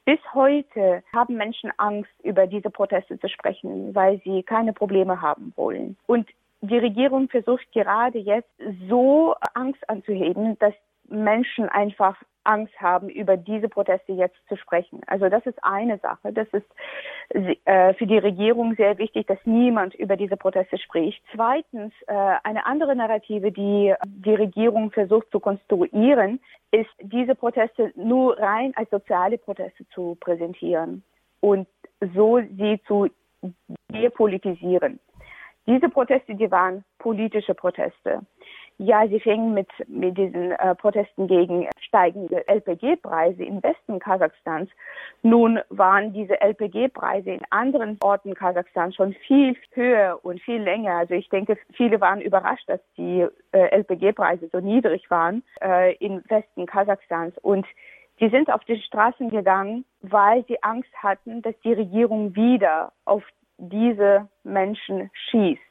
Bis 0.05 0.19
heute 0.33 1.03
haben 1.13 1.35
Menschen 1.35 1.71
Angst, 1.77 2.11
über 2.23 2.45
diese 2.45 2.69
Proteste 2.69 3.19
zu 3.19 3.29
sprechen, 3.29 3.95
weil 3.95 4.21
sie 4.23 4.43
keine 4.43 4.73
Probleme 4.73 5.21
haben 5.21 5.53
wollen. 5.55 5.97
Und 6.05 6.29
die 6.61 6.77
Regierung 6.77 7.29
versucht 7.29 7.69
gerade 7.71 8.19
jetzt 8.19 8.51
so 8.87 9.35
Angst 9.53 9.89
anzuheben, 9.89 10.57
dass 10.59 10.73
Menschen 11.09 11.67
einfach 11.69 12.15
Angst 12.43 12.73
haben, 12.79 13.09
über 13.09 13.37
diese 13.37 13.69
Proteste 13.69 14.13
jetzt 14.13 14.37
zu 14.47 14.55
sprechen. 14.55 15.01
Also 15.07 15.29
das 15.29 15.45
ist 15.45 15.63
eine 15.63 15.97
Sache. 15.99 16.33
Das 16.33 16.47
ist 16.51 16.67
äh, 17.65 17.93
für 17.93 18.07
die 18.07 18.17
Regierung 18.17 18.75
sehr 18.75 18.97
wichtig, 18.97 19.27
dass 19.27 19.39
niemand 19.45 19.95
über 19.95 20.17
diese 20.17 20.37
Proteste 20.37 20.77
spricht. 20.77 21.23
Zweitens, 21.33 21.93
äh, 22.07 22.13
eine 22.43 22.65
andere 22.65 22.95
Narrative, 22.95 23.51
die 23.51 23.93
die 24.05 24.35
Regierung 24.35 24.91
versucht 24.91 25.29
zu 25.31 25.39
konstruieren, 25.39 26.39
ist, 26.71 26.89
diese 27.01 27.35
Proteste 27.35 27.91
nur 27.95 28.37
rein 28.37 28.73
als 28.75 28.89
soziale 28.89 29.37
Proteste 29.37 29.87
zu 29.89 30.17
präsentieren 30.19 31.03
und 31.39 31.67
so 32.13 32.39
sie 32.39 32.81
zu 32.87 33.09
depolitisieren. 33.91 34.99
Diese 35.65 35.87
Proteste, 35.87 36.35
die 36.35 36.51
waren 36.51 36.83
politische 36.97 37.53
Proteste. 37.53 38.21
Ja, 38.77 39.07
sie 39.07 39.19
fingen 39.19 39.53
mit, 39.53 39.69
mit 39.87 40.17
diesen 40.17 40.51
äh, 40.51 40.75
Protesten 40.75 41.27
gegen 41.27 41.67
steigende 41.79 42.47
LPG-Preise 42.47 43.43
im 43.43 43.61
Westen 43.61 43.99
Kasachstans. 43.99 44.69
Nun 45.21 45.59
waren 45.69 46.11
diese 46.11 46.41
LPG-Preise 46.41 47.31
in 47.31 47.41
anderen 47.51 47.97
Orten 48.03 48.33
Kasachstans 48.33 48.95
schon 48.95 49.13
viel 49.27 49.55
höher 49.73 50.19
und 50.23 50.41
viel 50.41 50.61
länger. 50.61 50.95
Also 50.95 51.13
ich 51.13 51.29
denke, 51.29 51.57
viele 51.73 52.01
waren 52.01 52.19
überrascht, 52.19 52.67
dass 52.67 52.81
die 52.97 53.27
äh, 53.51 53.77
LPG-Preise 53.77 54.49
so 54.51 54.59
niedrig 54.59 55.09
waren 55.11 55.43
äh, 55.61 55.95
im 55.97 56.23
Westen 56.27 56.65
Kasachstans. 56.65 57.37
Und 57.39 57.67
die 58.19 58.29
sind 58.29 58.51
auf 58.51 58.63
die 58.65 58.81
Straßen 58.81 59.29
gegangen, 59.29 59.85
weil 60.01 60.43
sie 60.47 60.61
Angst 60.63 60.91
hatten, 60.95 61.41
dass 61.41 61.59
die 61.63 61.73
Regierung 61.73 62.35
wieder 62.35 62.91
auf 63.05 63.23
diese 63.57 64.27
Menschen 64.43 65.09
schießt. 65.13 65.61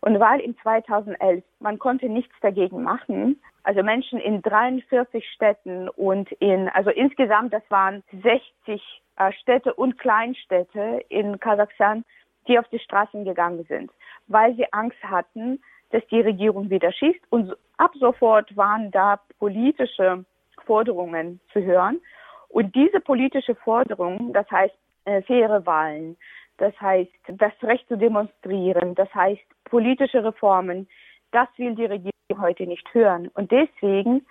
Und 0.00 0.20
weil 0.20 0.40
im 0.40 0.56
2011 0.58 1.44
man 1.60 1.78
konnte 1.78 2.08
nichts 2.08 2.34
dagegen 2.40 2.82
machen, 2.82 3.40
also 3.62 3.82
Menschen 3.82 4.20
in 4.20 4.42
43 4.42 5.28
Städten 5.30 5.88
und 5.88 6.30
in, 6.32 6.68
also 6.68 6.90
insgesamt, 6.90 7.52
das 7.52 7.62
waren 7.68 8.02
60 8.12 9.02
äh, 9.16 9.32
Städte 9.32 9.74
und 9.74 9.98
Kleinstädte 9.98 11.04
in 11.08 11.40
Kasachstan, 11.40 12.04
die 12.46 12.58
auf 12.58 12.68
die 12.68 12.78
Straßen 12.78 13.24
gegangen 13.24 13.64
sind, 13.68 13.90
weil 14.28 14.54
sie 14.54 14.72
Angst 14.72 15.02
hatten, 15.02 15.60
dass 15.90 16.06
die 16.08 16.20
Regierung 16.20 16.70
wieder 16.70 16.92
schießt. 16.92 17.20
Und 17.30 17.56
ab 17.76 17.92
sofort 17.98 18.56
waren 18.56 18.90
da 18.90 19.20
politische 19.38 20.24
Forderungen 20.64 21.40
zu 21.52 21.62
hören. 21.62 22.00
Und 22.48 22.74
diese 22.74 23.00
politische 23.00 23.54
Forderung, 23.54 24.32
das 24.32 24.48
heißt 24.50 24.74
äh, 25.06 25.22
faire 25.22 25.64
Wahlen, 25.66 26.16
das 26.58 26.78
heißt 26.80 27.10
das 27.28 27.52
Recht 27.62 27.86
zu 27.88 27.96
demonstrieren, 27.96 28.94
das 28.94 29.12
heißt 29.14 29.42
politische 29.64 30.24
Reformen, 30.24 30.88
das 31.32 31.48
will 31.56 31.74
die 31.74 31.84
Regierung 31.84 32.40
heute 32.40 32.66
nicht 32.66 32.86
hören. 32.94 33.28
Und 33.34 33.50
deswegen 33.50 34.26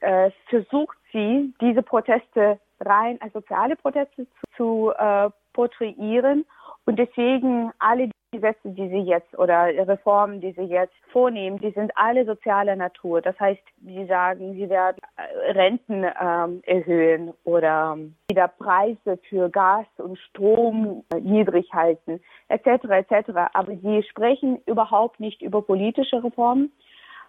äh, 0.00 0.30
versucht 0.48 0.96
sie, 1.12 1.52
diese 1.60 1.82
Proteste 1.82 2.58
rein 2.80 3.18
als 3.20 3.32
soziale 3.32 3.76
Proteste 3.76 4.26
zu, 4.26 4.56
zu 4.56 4.92
äh, 4.98 5.30
porträtieren. 5.52 6.44
Und 6.86 6.98
deswegen 6.98 7.72
alle 7.78 8.10
Gesetze, 8.32 8.70
die 8.70 8.88
sie 8.88 9.00
jetzt 9.00 9.36
oder 9.36 9.66
Reformen, 9.88 10.40
die 10.40 10.52
sie 10.52 10.62
jetzt 10.62 10.94
vornehmen, 11.12 11.58
die 11.58 11.72
sind 11.72 11.90
alle 11.96 12.24
sozialer 12.24 12.76
Natur. 12.76 13.20
Das 13.20 13.38
heißt, 13.40 13.62
sie 13.84 14.06
sagen, 14.06 14.54
sie 14.54 14.68
werden 14.70 14.98
äh, 15.16 15.50
Renten 15.50 16.04
ähm, 16.04 16.62
erhöhen 16.64 17.32
oder 17.44 17.94
ähm, 17.96 18.14
wieder 18.30 18.48
Preise 18.48 19.18
für 19.28 19.48
Gas 19.50 19.86
und 19.98 20.18
Strom 20.18 21.02
äh, 21.12 21.20
niedrig 21.20 21.72
halten, 21.72 22.20
etc. 22.48 22.84
etc. 22.84 23.30
Aber 23.52 23.74
sie 23.76 24.02
sprechen 24.04 24.60
überhaupt 24.66 25.18
nicht 25.18 25.42
über 25.42 25.62
politische 25.62 26.22
Reformen, 26.22 26.72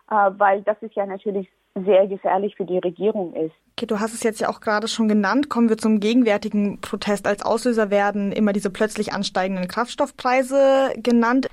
weil 0.07 0.61
das 0.63 0.77
ist 0.81 0.95
ja 0.95 1.05
natürlich 1.05 1.47
sehr 1.75 2.07
gefährlich 2.07 2.55
für 2.55 2.65
die 2.65 2.79
Regierung 2.79 3.33
ist. 3.33 3.53
Okay, 3.77 3.85
du 3.85 3.99
hast 3.99 4.13
es 4.13 4.23
jetzt 4.23 4.41
ja 4.41 4.49
auch 4.49 4.59
gerade 4.59 4.87
schon 4.87 5.07
genannt. 5.07 5.49
Kommen 5.49 5.69
wir 5.69 5.77
zum 5.77 5.99
gegenwärtigen 5.99 6.81
Protest. 6.81 7.27
Als 7.27 7.43
Auslöser 7.43 7.89
werden 7.89 8.31
immer 8.31 8.51
diese 8.51 8.69
plötzlich 8.69 9.13
ansteigenden 9.13 9.67
Kraftstoffpreise 9.67 10.93
genannt 10.97 11.47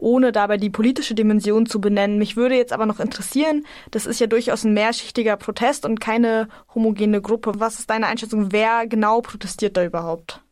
ohne 0.00 0.32
dabei 0.32 0.56
die 0.56 0.70
politische 0.70 1.14
Dimension 1.14 1.66
zu 1.66 1.80
benennen. 1.80 2.18
Mich 2.18 2.36
würde 2.36 2.56
jetzt 2.56 2.72
aber 2.72 2.86
noch 2.86 3.00
interessieren, 3.00 3.64
das 3.90 4.06
ist 4.06 4.20
ja 4.20 4.26
durchaus 4.26 4.64
ein 4.64 4.74
mehrschichtiger 4.74 5.36
Protest 5.36 5.84
und 5.84 6.00
keine 6.00 6.48
homogene 6.74 7.20
Gruppe. 7.20 7.52
Was 7.58 7.78
ist 7.78 7.90
deine 7.90 8.06
Einschätzung? 8.06 8.52
Wer 8.52 8.86
genau 8.86 9.20
protestiert 9.20 9.76
da 9.76 9.84
überhaupt? 9.84 10.42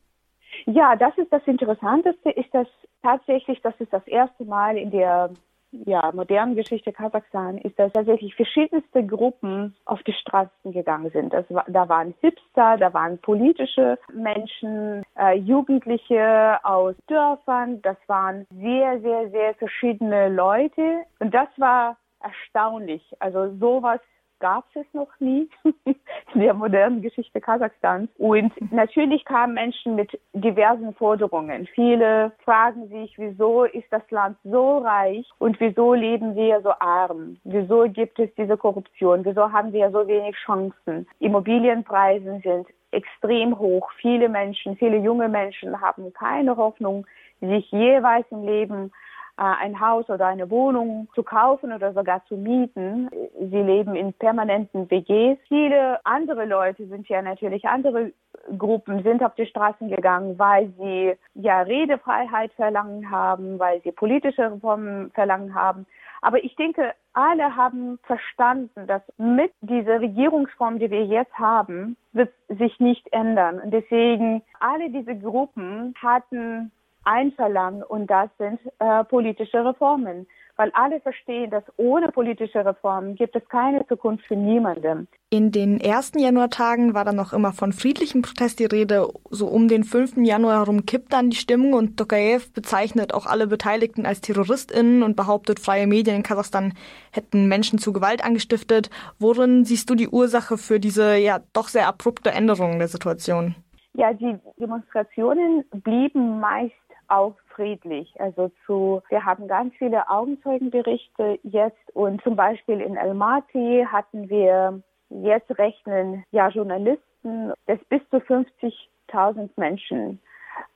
Ja, 0.66 0.96
das 0.96 1.16
ist 1.16 1.33
das 1.33 1.42
Interessanteste, 1.46 2.31
ist 2.31 2.53
das 2.53 2.66
tatsächlich, 3.03 3.61
das 3.62 3.74
ist 3.79 3.92
das 3.92 4.07
erste 4.07 4.44
Mal 4.44 4.77
in 4.77 4.90
der 4.90 5.31
ja, 5.70 6.11
modernen 6.12 6.54
Geschichte 6.57 6.92
Kasachstan 6.92 7.59
ist, 7.59 7.78
dass 7.78 7.92
tatsächlich 7.92 8.35
verschiedenste 8.35 9.04
Gruppen 9.04 9.76
auf 9.85 10.02
die 10.02 10.12
Straßen 10.12 10.72
gegangen 10.72 11.11
sind. 11.11 11.33
Das, 11.33 11.44
da 11.66 11.88
waren 11.88 12.14
Hipster, 12.20 12.76
da 12.78 12.92
waren 12.94 13.18
politische 13.18 13.98
Menschen, 14.12 15.02
äh, 15.18 15.37
Jugendliche 15.37 16.59
aus 16.62 16.94
Dörfern. 17.07 17.83
Das 17.83 17.96
waren 18.07 18.46
sehr, 18.50 19.00
sehr, 19.00 19.31
sehr 19.31 19.54
verschiedene 19.54 20.28
Leute. 20.28 21.04
Und 21.18 21.35
das 21.35 21.48
war 21.57 21.96
erstaunlich. 22.20 23.02
Also 23.20 23.54
sowas 23.59 24.00
gab 24.40 24.64
es 24.74 24.87
noch 24.92 25.09
nie 25.18 25.48
in 25.85 26.40
der 26.40 26.55
modernen 26.55 27.03
Geschichte 27.03 27.40
Kasachstans. 27.40 28.09
Und 28.18 28.53
natürlich 28.72 29.24
kamen 29.24 29.55
Menschen 29.55 29.94
mit 29.94 30.18
diversen 30.33 30.94
Forderungen. 30.94 31.66
Viele 31.74 32.33
fragen 32.44 32.88
sich, 32.88 33.14
wieso 33.18 33.64
ist 33.64 33.90
das 33.90 34.09
Land 34.11 34.37
so 34.44 34.79
reich 34.79 35.29
und 35.38 35.59
wieso 35.61 35.94
leben 35.94 36.35
wir 36.35 36.61
so 36.62 36.70
arm? 36.79 37.37
Wieso 37.44 37.88
gibt 37.88 38.18
es 38.18 38.31
diese 38.37 38.57
Korruption? 38.57 39.24
Wieso 39.24 39.53
haben 39.53 39.72
wir 39.72 39.90
so 39.90 40.07
wenig 40.07 40.37
Chancen? 40.37 41.07
Immobilienpreise 41.18 42.40
sind 42.42 42.66
extrem 42.90 43.59
hoch. 43.59 43.90
Viele 44.01 44.29
Menschen, 44.29 44.77
viele 44.77 44.98
junge 44.98 45.29
Menschen 45.29 45.81
haben 45.81 46.12
keine 46.12 46.57
Hoffnung, 46.57 47.07
sich 47.40 47.70
jeweils 47.70 48.27
im 48.31 48.44
Leben 48.44 48.90
ein 49.38 49.81
Haus 49.81 50.09
oder 50.11 50.27
eine 50.27 50.51
Wohnung 50.51 51.09
zu 51.14 51.22
kaufen 51.22 51.72
oder 51.72 51.92
sogar 51.92 52.24
zu 52.27 52.37
mieten. 52.37 53.09
Sie 53.38 53.62
leben 53.62 53.94
in 53.94 54.12
permanenten 54.12 54.90
WGs. 54.90 55.38
Viele 55.46 56.05
andere 56.05 56.44
Leute 56.44 56.87
sind 56.88 57.09
ja 57.09 57.22
natürlich 57.22 57.64
andere 57.66 58.12
Gruppen 58.57 59.03
sind 59.03 59.22
auf 59.22 59.35
die 59.35 59.46
Straßen 59.46 59.88
gegangen, 59.88 60.38
weil 60.38 60.72
sie 60.79 61.14
ja 61.35 61.61
Redefreiheit 61.62 62.53
verlangen 62.55 63.11
haben, 63.11 63.59
weil 63.59 63.81
sie 63.83 63.92
politische 63.92 64.53
Reformen 64.53 65.11
verlangen 65.12 65.55
haben. 65.55 65.87
Aber 66.20 66.42
ich 66.42 66.57
denke, 66.57 66.94
alle 67.12 67.55
haben 67.55 67.98
verstanden, 68.05 68.87
dass 68.87 69.03
mit 69.18 69.53
dieser 69.61 70.01
Regierungsform, 70.01 70.79
die 70.79 70.90
wir 70.90 71.05
jetzt 71.05 71.35
haben, 71.38 71.96
wird 72.12 72.33
sich 72.48 72.81
nicht 72.81 73.12
ändern. 73.12 73.61
Und 73.61 73.70
deswegen 73.72 74.42
alle 74.61 74.90
diese 74.90 75.16
Gruppen 75.16 75.94
hatten 76.01 76.72
ein 77.09 77.33
Verlangen 77.33 77.83
und 77.83 78.09
das 78.09 78.29
sind 78.38 78.61
äh, 78.79 79.03
politische 79.05 79.64
Reformen. 79.64 80.27
Weil 80.57 80.73
alle 80.75 80.99
verstehen, 81.01 81.53
dass 81.53 81.62
ohne 81.77 82.11
politische 82.11 82.66
Reformen 82.66 83.14
gibt 83.14 83.37
es 83.37 83.49
keine 83.49 83.87
Zukunft 83.87 84.27
für 84.27 84.35
niemanden. 84.35 85.07
In 85.31 85.53
den 85.53 85.79
ersten 85.81 86.18
Januartagen 86.18 86.94
war 86.94 87.05
dann 87.05 87.14
noch 87.14 87.33
immer 87.33 87.53
von 87.53 87.73
friedlichem 87.73 88.23
Protest 88.23 88.59
die 88.59 88.64
Rede. 88.64 89.09
So 89.31 89.47
um 89.47 89.68
den 89.68 89.85
5. 89.85 90.16
Januar 90.16 90.59
herum 90.59 90.85
kippt 90.85 91.12
dann 91.12 91.31
die 91.31 91.37
Stimmung 91.37 91.75
und 91.75 91.97
Tokayev 91.97 92.53
bezeichnet 92.53 93.14
auch 93.14 93.27
alle 93.27 93.47
Beteiligten 93.47 94.05
als 94.05 94.21
TerroristInnen 94.21 95.05
und 95.05 95.14
behauptet, 95.14 95.61
freie 95.61 95.87
Medien 95.87 96.16
in 96.16 96.23
Kasachstan 96.25 96.75
hätten 97.12 97.47
Menschen 97.47 97.79
zu 97.79 97.92
Gewalt 97.92 98.25
angestiftet. 98.25 98.90
Worin 99.21 99.64
siehst 99.64 99.88
du 99.88 99.94
die 99.94 100.09
Ursache 100.09 100.59
für 100.59 100.81
diese 100.81 101.16
ja 101.16 101.38
doch 101.53 101.68
sehr 101.68 101.87
abrupte 101.87 102.33
Änderung 102.33 102.81
der 102.81 102.88
Situation? 102.88 103.55
Ja, 103.94 104.12
die 104.12 104.37
Demonstrationen 104.59 105.64
blieben 105.71 106.40
meist 106.40 106.75
auch 107.09 107.35
friedlich. 107.49 108.12
Also 108.21 108.51
zu, 108.66 109.03
wir 109.09 109.25
haben 109.25 109.49
ganz 109.49 109.75
viele 109.77 110.09
Augenzeugenberichte 110.09 111.38
jetzt 111.42 111.94
und 111.94 112.23
zum 112.23 112.37
Beispiel 112.37 112.81
in 112.81 112.97
Almaty 112.97 113.87
hatten 113.90 114.29
wir 114.29 114.83
jetzt 115.11 115.57
rechnen 115.59 116.25
ja 116.31 116.49
Journalisten, 116.49 117.53
dass 117.66 117.79
bis 117.88 118.01
zu 118.11 118.18
50.000 118.18 119.51
Menschen 119.57 120.21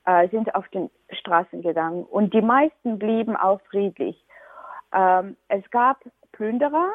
äh, 0.05 0.27
sind 0.29 0.53
auf 0.55 0.67
den 0.69 0.89
Straßen 1.11 1.61
gegangen 1.61 2.03
und 2.03 2.33
die 2.33 2.41
meisten 2.41 2.99
blieben 2.99 3.35
auch 3.35 3.61
friedlich. 3.69 4.21
Ähm, 4.93 5.37
es 5.47 5.69
gab 5.71 5.97
Plünderer 6.31 6.93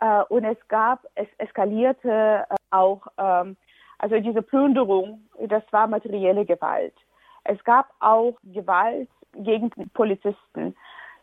äh, 0.00 0.22
und 0.28 0.44
es 0.44 0.56
gab, 0.68 1.06
es 1.14 1.28
eskalierte 1.38 2.46
äh, 2.48 2.54
auch, 2.70 3.06
ähm, 3.18 3.56
also 3.98 4.18
diese 4.20 4.42
Plünderung, 4.42 5.28
das 5.48 5.62
war 5.70 5.86
materielle 5.86 6.44
Gewalt. 6.44 6.94
Es 7.50 7.62
gab 7.64 7.88
auch 7.98 8.34
Gewalt 8.44 9.08
gegen 9.34 9.70
Polizisten. 9.92 10.76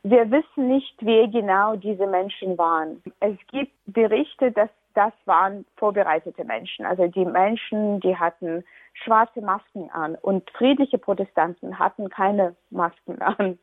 Wir 0.03 0.29
wissen 0.29 0.67
nicht, 0.67 0.93
wer 0.99 1.27
genau 1.29 1.77
diese 1.77 2.05
Menschen 2.05 2.57
waren. 2.57 3.01
Es 3.21 3.37
gibt 3.49 3.71
Berichte, 3.85 4.51
dass 4.51 4.69
das 4.93 5.13
waren 5.25 5.65
vorbereitete 5.77 6.43
Menschen. 6.43 6.85
Also 6.85 7.07
die 7.07 7.23
Menschen, 7.23 8.01
die 8.01 8.17
hatten 8.17 8.65
schwarze 8.93 9.41
Masken 9.41 9.89
an 9.91 10.15
und 10.15 10.49
friedliche 10.51 10.97
Protestanten 10.97 11.79
hatten 11.79 12.09
keine 12.09 12.55
Masken 12.71 13.21
an. 13.21 13.57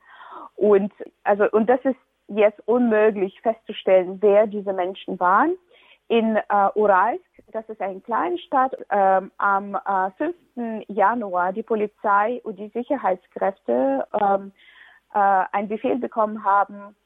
Und 0.57 0.93
also 1.25 1.51
und 1.51 1.69
das 1.69 1.81
ist 1.85 1.99
jetzt 2.29 2.67
unmöglich 2.67 3.39
festzustellen, 3.43 4.23
wer 4.23 4.47
diese 4.47 4.73
Menschen 4.73 5.21
waren. 5.21 5.55
In 6.09 6.37
äh, 6.37 6.69
Uralsk 6.75 7.25
das 7.55 7.69
ist 7.69 7.81
eine 7.81 8.01
kleine 8.01 8.37
Stadt, 8.39 8.77
ähm, 8.91 9.31
am 9.39 9.77
äh, 9.77 10.11
5. 10.57 10.85
Januar 10.89 11.53
die 11.53 11.63
Polizei 11.63 12.41
und 12.43 12.59
die 12.59 12.69
Sicherheitskräfte 12.69 14.07
ähm, 14.21 14.53
äh, 15.15 15.45
einen 15.53 15.69
Befehl 15.69 15.97
bekommen 15.97 16.45
haben, 16.45 16.97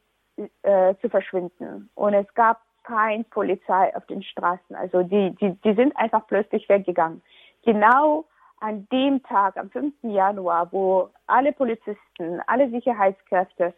äh, 0.63 0.95
zu 1.01 1.11
verschwinden. 1.11 1.91
Und 1.95 2.15
es 2.15 2.33
gab 2.35 2.63
keine 2.85 3.25
Polizei 3.25 3.95
auf 3.95 4.07
den 4.07 4.23
Straßen. 4.23 4.75
Also 4.75 5.03
die, 5.03 5.35
die, 5.37 5.53
die 5.63 5.75
sind 5.75 5.95
einfach 5.97 6.27
plötzlich 6.27 6.67
weggegangen. 6.69 7.23
Genau 7.65 8.25
an 8.61 8.89
dem 8.91 9.23
Tag, 9.23 9.57
am 9.57 9.71
5. 9.71 9.93
Januar, 10.03 10.73
wo 10.73 11.11
alle 11.27 11.53
Polizisten, 11.53 12.41
alle 12.47 12.71
Sicherheitskräfte 12.71 13.75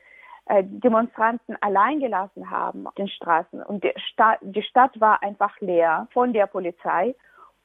Demonstranten 0.63 1.57
allein 1.61 2.01
gelassen 2.01 2.51
haben 2.51 2.87
auf 2.87 2.95
den 2.95 3.09
Straßen. 3.09 3.63
Und 3.63 3.85
die 3.85 3.93
Stadt, 3.97 4.39
die 4.43 4.63
Stadt 4.63 5.01
war 5.01 5.23
einfach 5.23 5.61
leer 5.61 6.09
von 6.13 6.33
der 6.33 6.47
Polizei. 6.47 7.15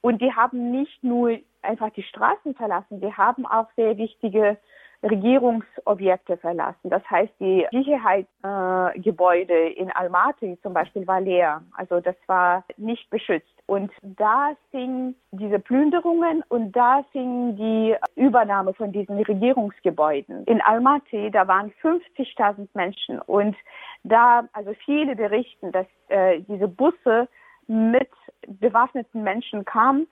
Und 0.00 0.22
die 0.22 0.32
haben 0.32 0.70
nicht 0.70 1.02
nur 1.02 1.38
einfach 1.62 1.90
die 1.90 2.04
Straßen 2.04 2.54
verlassen, 2.54 3.00
die 3.00 3.12
haben 3.12 3.44
auch 3.44 3.66
sehr 3.74 3.96
wichtige 3.96 4.56
Regierungsobjekte 5.02 6.36
verlassen. 6.36 6.90
Das 6.90 7.02
heißt, 7.10 7.32
die 7.40 7.66
Sicherheitsgebäude 7.70 9.54
äh, 9.54 9.72
in 9.72 9.90
Almaty 9.90 10.58
zum 10.62 10.72
Beispiel 10.74 11.06
war 11.06 11.20
leer. 11.20 11.62
Also 11.76 12.00
das 12.00 12.16
war 12.26 12.64
nicht 12.76 13.08
beschützt. 13.10 13.46
Und 13.66 13.90
da 14.02 14.52
fing 14.70 15.14
diese 15.32 15.58
Plünderungen 15.58 16.42
und 16.48 16.72
da 16.72 17.04
fing 17.12 17.56
die 17.56 17.96
Übernahme 18.14 18.74
von 18.74 18.92
diesen 18.92 19.18
Regierungsgebäuden. 19.18 20.44
In 20.44 20.60
Almaty, 20.60 21.30
da 21.30 21.48
waren 21.48 21.72
50.000 21.82 22.68
Menschen 22.74 23.20
und 23.20 23.56
da, 24.04 24.48
also 24.52 24.72
viele 24.84 25.16
berichten, 25.16 25.72
dass 25.72 25.86
äh, 26.08 26.40
diese 26.42 26.68
Busse 26.68 27.28
mit 27.66 28.10
bewaffneten 28.46 29.24
Menschen 29.24 29.64
kamen 29.64 30.06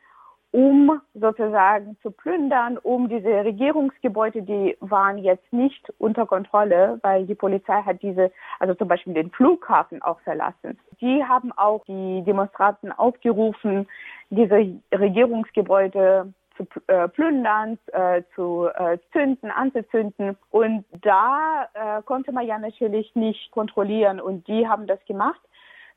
um 0.55 1.01
sozusagen 1.15 1.97
zu 2.01 2.13
plündern, 2.13 2.79
um 2.79 3.09
diese 3.09 3.45
Regierungsgebäude, 3.45 4.43
die 4.43 4.77
waren 4.79 5.19
jetzt 5.19 5.53
nicht 5.53 5.93
unter 5.99 6.27
Kontrolle, 6.27 7.01
weil 7.03 7.27
die 7.27 7.35
Polizei 7.35 7.83
hat 7.83 8.01
diese, 8.03 8.31
also 8.61 8.73
zum 8.75 8.87
Beispiel 8.87 9.15
den 9.15 9.33
Flughafen 9.33 10.01
auch 10.01 10.21
verlassen. 10.21 10.79
Die 11.01 11.25
haben 11.25 11.51
auch 11.51 11.85
die 11.87 12.23
Demonstranten 12.23 12.93
aufgerufen, 12.93 13.89
diese 14.31 14.79
Regierungsgebäude 14.93 16.33
zu 16.57 16.67
äh, 16.87 17.09
plündern, 17.09 17.77
äh, 17.93 18.23
zu 18.37 18.69
äh, 18.77 18.99
zünden, 19.11 19.51
anzuzünden. 19.51 20.37
Und 20.51 20.85
da 21.03 21.69
konnte 22.05 22.31
man 22.31 22.47
ja 22.47 22.59
natürlich 22.59 23.13
nicht 23.17 23.51
kontrollieren 23.51 24.21
und 24.21 24.47
die 24.47 24.69
haben 24.69 24.87
das 24.87 25.05
gemacht. 25.07 25.41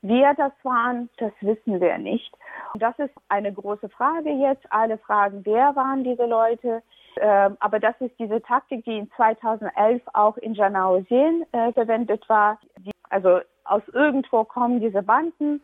Wer 0.02 0.34
das 0.34 0.52
waren, 0.62 1.08
das 1.18 1.32
wissen 1.40 1.80
wir 1.80 1.98
nicht. 1.98 2.32
Und 2.72 2.82
das 2.82 2.98
ist 2.98 3.14
eine 3.28 3.52
große 3.52 3.88
Frage 3.88 4.30
jetzt. 4.30 4.64
Alle 4.70 4.98
fragen, 4.98 5.40
wer 5.44 5.74
waren 5.74 6.04
diese 6.04 6.26
Leute? 6.26 6.82
Ähm, 7.20 7.56
aber 7.58 7.80
das 7.80 7.94
ist 8.00 8.16
diese 8.18 8.40
Taktik, 8.42 8.84
die 8.84 8.98
in 8.98 9.10
2011 9.12 10.02
auch 10.12 10.36
in 10.36 10.54
Janaosien 10.54 11.44
äh, 11.52 11.72
verwendet 11.72 12.28
war. 12.28 12.58
Die, 12.78 12.92
also 13.10 13.40
aus 13.64 13.82
irgendwo 13.92 14.44
kommen 14.44 14.80
diese 14.80 15.02
Banden, 15.02 15.60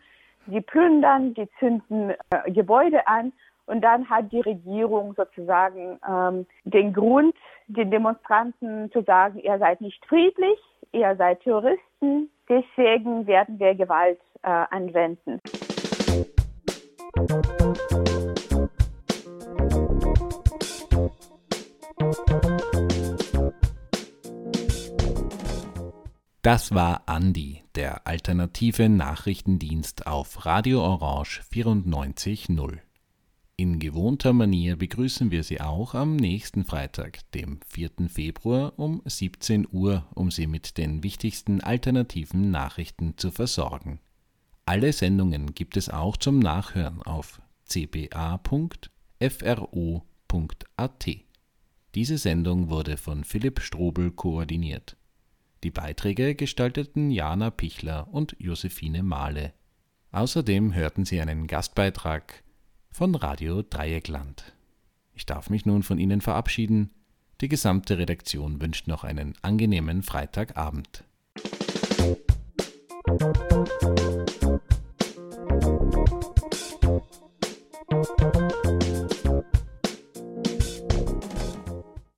die 0.46 0.60
plündern, 0.60 1.34
die 1.34 1.48
zünden 1.58 2.10
äh, 2.10 2.50
Gebäude 2.50 3.06
an 3.06 3.32
und 3.66 3.80
dann 3.82 4.08
hat 4.10 4.30
die 4.32 4.40
Regierung 4.40 5.14
sozusagen 5.14 5.98
ähm, 6.08 6.46
den 6.64 6.92
Grund, 6.92 7.34
den 7.66 7.90
Demonstranten 7.90 8.90
zu 8.92 9.02
sagen, 9.02 9.38
ihr 9.38 9.58
seid 9.58 9.80
nicht 9.80 10.04
friedlich, 10.06 10.58
ihr 10.92 11.16
seid 11.16 11.40
Terroristen, 11.40 11.80
deswegen 12.48 13.26
werden 13.26 13.58
wir 13.58 13.74
Gewalt 13.74 14.20
äh, 14.42 14.48
anwenden. 14.70 15.40
Das 26.42 26.74
war 26.74 27.04
Andi, 27.06 27.62
der 27.74 28.06
alternative 28.06 28.90
Nachrichtendienst 28.90 30.06
auf 30.06 30.44
Radio 30.44 30.82
Orange 30.82 31.40
94.0. 31.50 32.80
In 33.56 33.78
gewohnter 33.78 34.32
Manier 34.32 34.74
begrüßen 34.74 35.30
wir 35.30 35.44
Sie 35.44 35.60
auch 35.60 35.94
am 35.94 36.16
nächsten 36.16 36.64
Freitag, 36.64 37.30
dem 37.32 37.60
4. 37.68 38.08
Februar 38.08 38.76
um 38.80 39.00
17 39.04 39.68
Uhr, 39.70 40.08
um 40.16 40.32
Sie 40.32 40.48
mit 40.48 40.76
den 40.76 41.04
wichtigsten 41.04 41.60
alternativen 41.60 42.50
Nachrichten 42.50 43.16
zu 43.16 43.30
versorgen. 43.30 44.00
Alle 44.66 44.92
Sendungen 44.92 45.54
gibt 45.54 45.76
es 45.76 45.88
auch 45.88 46.16
zum 46.16 46.40
Nachhören 46.40 47.00
auf 47.02 47.40
cba.fro.at. 47.64 48.40
Diese 51.94 52.18
Sendung 52.18 52.70
wurde 52.70 52.96
von 52.96 53.22
Philipp 53.22 53.60
Strobel 53.60 54.10
koordiniert. 54.10 54.96
Die 55.62 55.70
Beiträge 55.70 56.34
gestalteten 56.34 57.12
Jana 57.12 57.50
Pichler 57.50 58.08
und 58.10 58.34
Josephine 58.40 59.04
Mahle. 59.04 59.52
Außerdem 60.10 60.74
hörten 60.74 61.04
Sie 61.04 61.20
einen 61.20 61.46
Gastbeitrag 61.46 62.43
von 62.94 63.16
Radio 63.16 63.62
Dreieckland. 63.62 64.54
Ich 65.14 65.26
darf 65.26 65.50
mich 65.50 65.66
nun 65.66 65.82
von 65.82 65.98
Ihnen 65.98 66.20
verabschieden. 66.20 66.90
Die 67.40 67.48
gesamte 67.48 67.98
Redaktion 67.98 68.62
wünscht 68.62 68.86
noch 68.86 69.02
einen 69.02 69.34
angenehmen 69.42 70.04
Freitagabend. 70.04 71.02
Musik 77.88 78.43